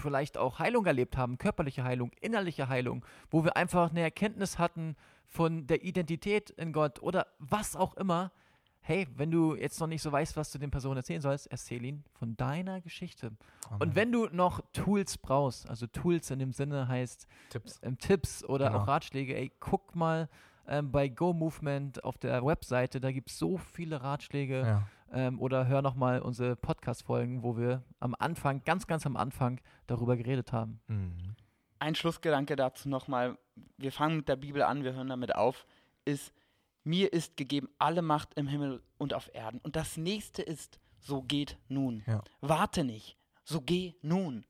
vielleicht 0.00 0.36
auch 0.38 0.58
Heilung 0.58 0.86
erlebt 0.86 1.16
haben, 1.16 1.38
körperliche 1.38 1.84
Heilung, 1.84 2.10
innerliche 2.20 2.68
Heilung, 2.68 3.04
wo 3.30 3.44
wir 3.44 3.56
einfach 3.56 3.90
eine 3.90 4.00
Erkenntnis 4.00 4.58
hatten 4.58 4.96
von 5.28 5.66
der 5.66 5.84
Identität 5.84 6.50
in 6.50 6.72
Gott 6.72 7.00
oder 7.02 7.26
was 7.38 7.76
auch 7.76 7.94
immer. 7.96 8.32
Hey, 8.82 9.06
wenn 9.14 9.30
du 9.30 9.54
jetzt 9.54 9.78
noch 9.78 9.86
nicht 9.86 10.02
so 10.02 10.10
weißt, 10.10 10.36
was 10.36 10.50
du 10.50 10.58
den 10.58 10.70
Personen 10.70 10.96
erzählen 10.96 11.20
sollst, 11.20 11.46
erzähl 11.48 11.84
ihnen 11.84 12.02
von 12.14 12.36
deiner 12.36 12.80
Geschichte. 12.80 13.30
Amen. 13.68 13.82
Und 13.82 13.94
wenn 13.94 14.10
du 14.10 14.26
noch 14.32 14.60
Tools 14.72 15.18
brauchst, 15.18 15.68
also 15.68 15.86
Tools 15.86 16.30
in 16.30 16.38
dem 16.38 16.52
Sinne 16.52 16.88
heißt, 16.88 17.26
Tipps. 17.50 17.78
ähm, 17.82 17.98
Tipps 17.98 18.42
oder 18.44 18.68
Genau. 18.70 18.80
auch 18.82 18.88
Ratschläge, 18.88 19.36
ey, 19.36 19.52
guck 19.60 19.94
mal 19.94 20.28
ähm, 20.66 20.90
bei 20.90 21.08
Go 21.08 21.32
Movement 21.34 22.02
auf 22.04 22.16
der 22.16 22.44
Webseite, 22.44 23.00
da 23.00 23.12
gibt 23.12 23.30
es 23.30 23.38
so 23.38 23.58
viele 23.58 24.02
Ratschläge. 24.02 24.60
Ja. 24.62 24.88
Ähm, 25.12 25.40
oder 25.40 25.66
hör 25.66 25.82
nochmal 25.82 26.20
unsere 26.20 26.56
Podcast-Folgen, 26.56 27.42
wo 27.42 27.56
wir 27.56 27.82
am 27.98 28.14
Anfang, 28.18 28.62
ganz, 28.64 28.86
ganz 28.86 29.06
am 29.06 29.16
Anfang 29.16 29.60
darüber 29.86 30.16
geredet 30.16 30.52
haben. 30.52 30.80
Mhm. 30.86 31.34
Ein 31.80 31.94
Schlussgedanke 31.94 32.56
dazu 32.56 32.88
nochmal. 32.88 33.38
Wir 33.76 33.90
fangen 33.90 34.18
mit 34.18 34.28
der 34.28 34.36
Bibel 34.36 34.62
an, 34.62 34.84
wir 34.84 34.92
hören 34.92 35.08
damit 35.08 35.34
auf, 35.34 35.66
ist, 36.04 36.32
mir 36.84 37.12
ist 37.12 37.36
gegeben 37.36 37.68
alle 37.78 38.02
Macht 38.02 38.34
im 38.34 38.46
Himmel 38.46 38.82
und 38.98 39.14
auf 39.14 39.34
Erden. 39.34 39.60
Und 39.62 39.76
das 39.76 39.96
nächste 39.96 40.42
ist, 40.42 40.78
so 41.00 41.22
geht 41.22 41.58
nun. 41.68 42.02
Ja. 42.06 42.22
Warte 42.40 42.84
nicht, 42.84 43.16
so 43.44 43.60
geh 43.60 43.94
nun. 44.02 44.44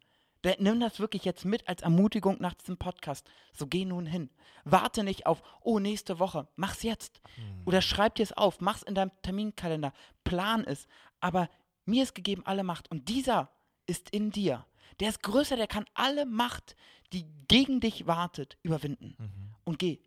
Nimm 0.59 0.81
das 0.81 1.01
wirklich 1.01 1.25
jetzt 1.25 1.45
mit 1.45 1.69
als 1.69 1.83
Ermutigung 1.83 2.39
nach 2.41 2.55
diesem 2.55 2.79
Podcast. 2.79 3.27
So 3.53 3.67
geh 3.67 3.85
nun 3.85 4.07
hin. 4.07 4.31
Warte 4.65 5.05
nicht 5.05 5.27
auf, 5.27 5.43
oh, 5.61 5.79
nächste 5.79 6.19
Woche. 6.19 6.49
Mach's 6.57 6.83
jetzt. 6.83 7.21
Oder 7.67 7.83
schreib 7.83 8.15
dir 8.15 8.23
es 8.23 8.33
auf. 8.33 8.61
Mach's 8.61 8.83
in 8.83 8.95
deinem 8.95 9.13
Terminkalender. 9.23 9.93
Plan 10.25 10.65
es. 10.65 10.87
Aber 11.21 11.51
mir 11.85 12.03
ist 12.03 12.15
gegeben 12.15 12.43
alle 12.47 12.65
Macht. 12.65 12.91
Und 12.91 13.09
dieser 13.09 13.51
ist 13.87 14.11
in 14.11 14.31
dir. 14.31 14.67
Der 15.01 15.09
ist 15.09 15.23
größer, 15.23 15.57
der 15.57 15.67
kann 15.67 15.85
alle 15.95 16.27
Macht, 16.27 16.77
die 17.13 17.27
gegen 17.49 17.81
dich 17.81 18.07
wartet, 18.07 18.57
überwinden. 18.63 19.17
Mhm. 19.19 19.55
Und 19.65 19.79
geh. 19.79 19.99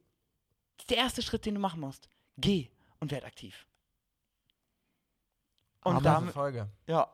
Das 0.77 0.85
ist 0.85 0.89
der 0.89 0.97
erste 0.97 1.21
Schritt, 1.21 1.45
den 1.45 1.55
du 1.55 1.61
machen 1.61 1.79
musst. 1.79 2.09
Geh 2.37 2.69
und 2.99 3.11
werd 3.11 3.25
aktiv. 3.25 3.67
Und 5.83 5.95
Hammer 5.95 6.01
damit, 6.03 6.33
Folge. 6.33 6.69
ja, 6.87 7.07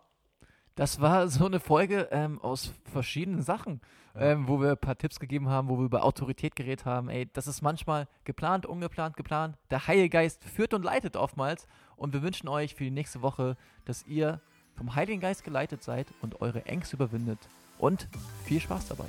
Das 0.80 1.02
war 1.02 1.28
so 1.28 1.46
eine 1.46 1.60
Folge 1.60 2.08
ähm, 2.10 2.39
aus 2.39 2.72
verschiedenen 2.86 3.42
Sachen, 3.42 3.82
ähm, 4.15 4.48
wo 4.48 4.62
wir 4.62 4.72
ein 4.72 4.78
paar 4.78 4.98
Tipps 4.98 5.20
gegeben 5.20 5.50
haben, 5.50 5.68
wo 5.68 5.78
wir 5.78 5.84
über 5.84 6.06
Autorität 6.06 6.56
geredet 6.56 6.86
haben. 6.86 7.10
Ey, 7.10 7.30
das 7.34 7.48
ist 7.48 7.62
manchmal 7.62 8.08
geplant, 8.24 8.65
ungeplant, 8.65 9.18
geplant. 9.18 9.58
Der 9.72 9.88
Heilige 9.88 10.08
Geist 10.08 10.46
führt 10.46 10.74
und 10.74 10.84
leitet 10.84 11.18
oftmals. 11.18 11.68
Und 11.98 12.13
wir 12.13 12.22
wünschen 12.22 12.48
euch 12.48 12.76
für 12.76 12.86
die 12.86 12.92
nächste 12.92 13.22
Woche, 13.22 13.58
dass 13.84 14.08
ihr 14.08 14.39
vom 14.74 14.96
Heiligen 14.96 15.20
Geist 15.20 15.44
geleitet 15.44 15.84
seid 15.84 16.08
und 16.22 16.39
eure 16.39 16.65
Ängste 16.65 16.96
überwindet. 16.96 17.39
Und 17.78 18.08
viel 18.46 18.62
Spaß 18.62 18.88
dabei. 18.88 19.04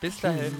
bis 0.00 0.18
dahin. 0.18 0.54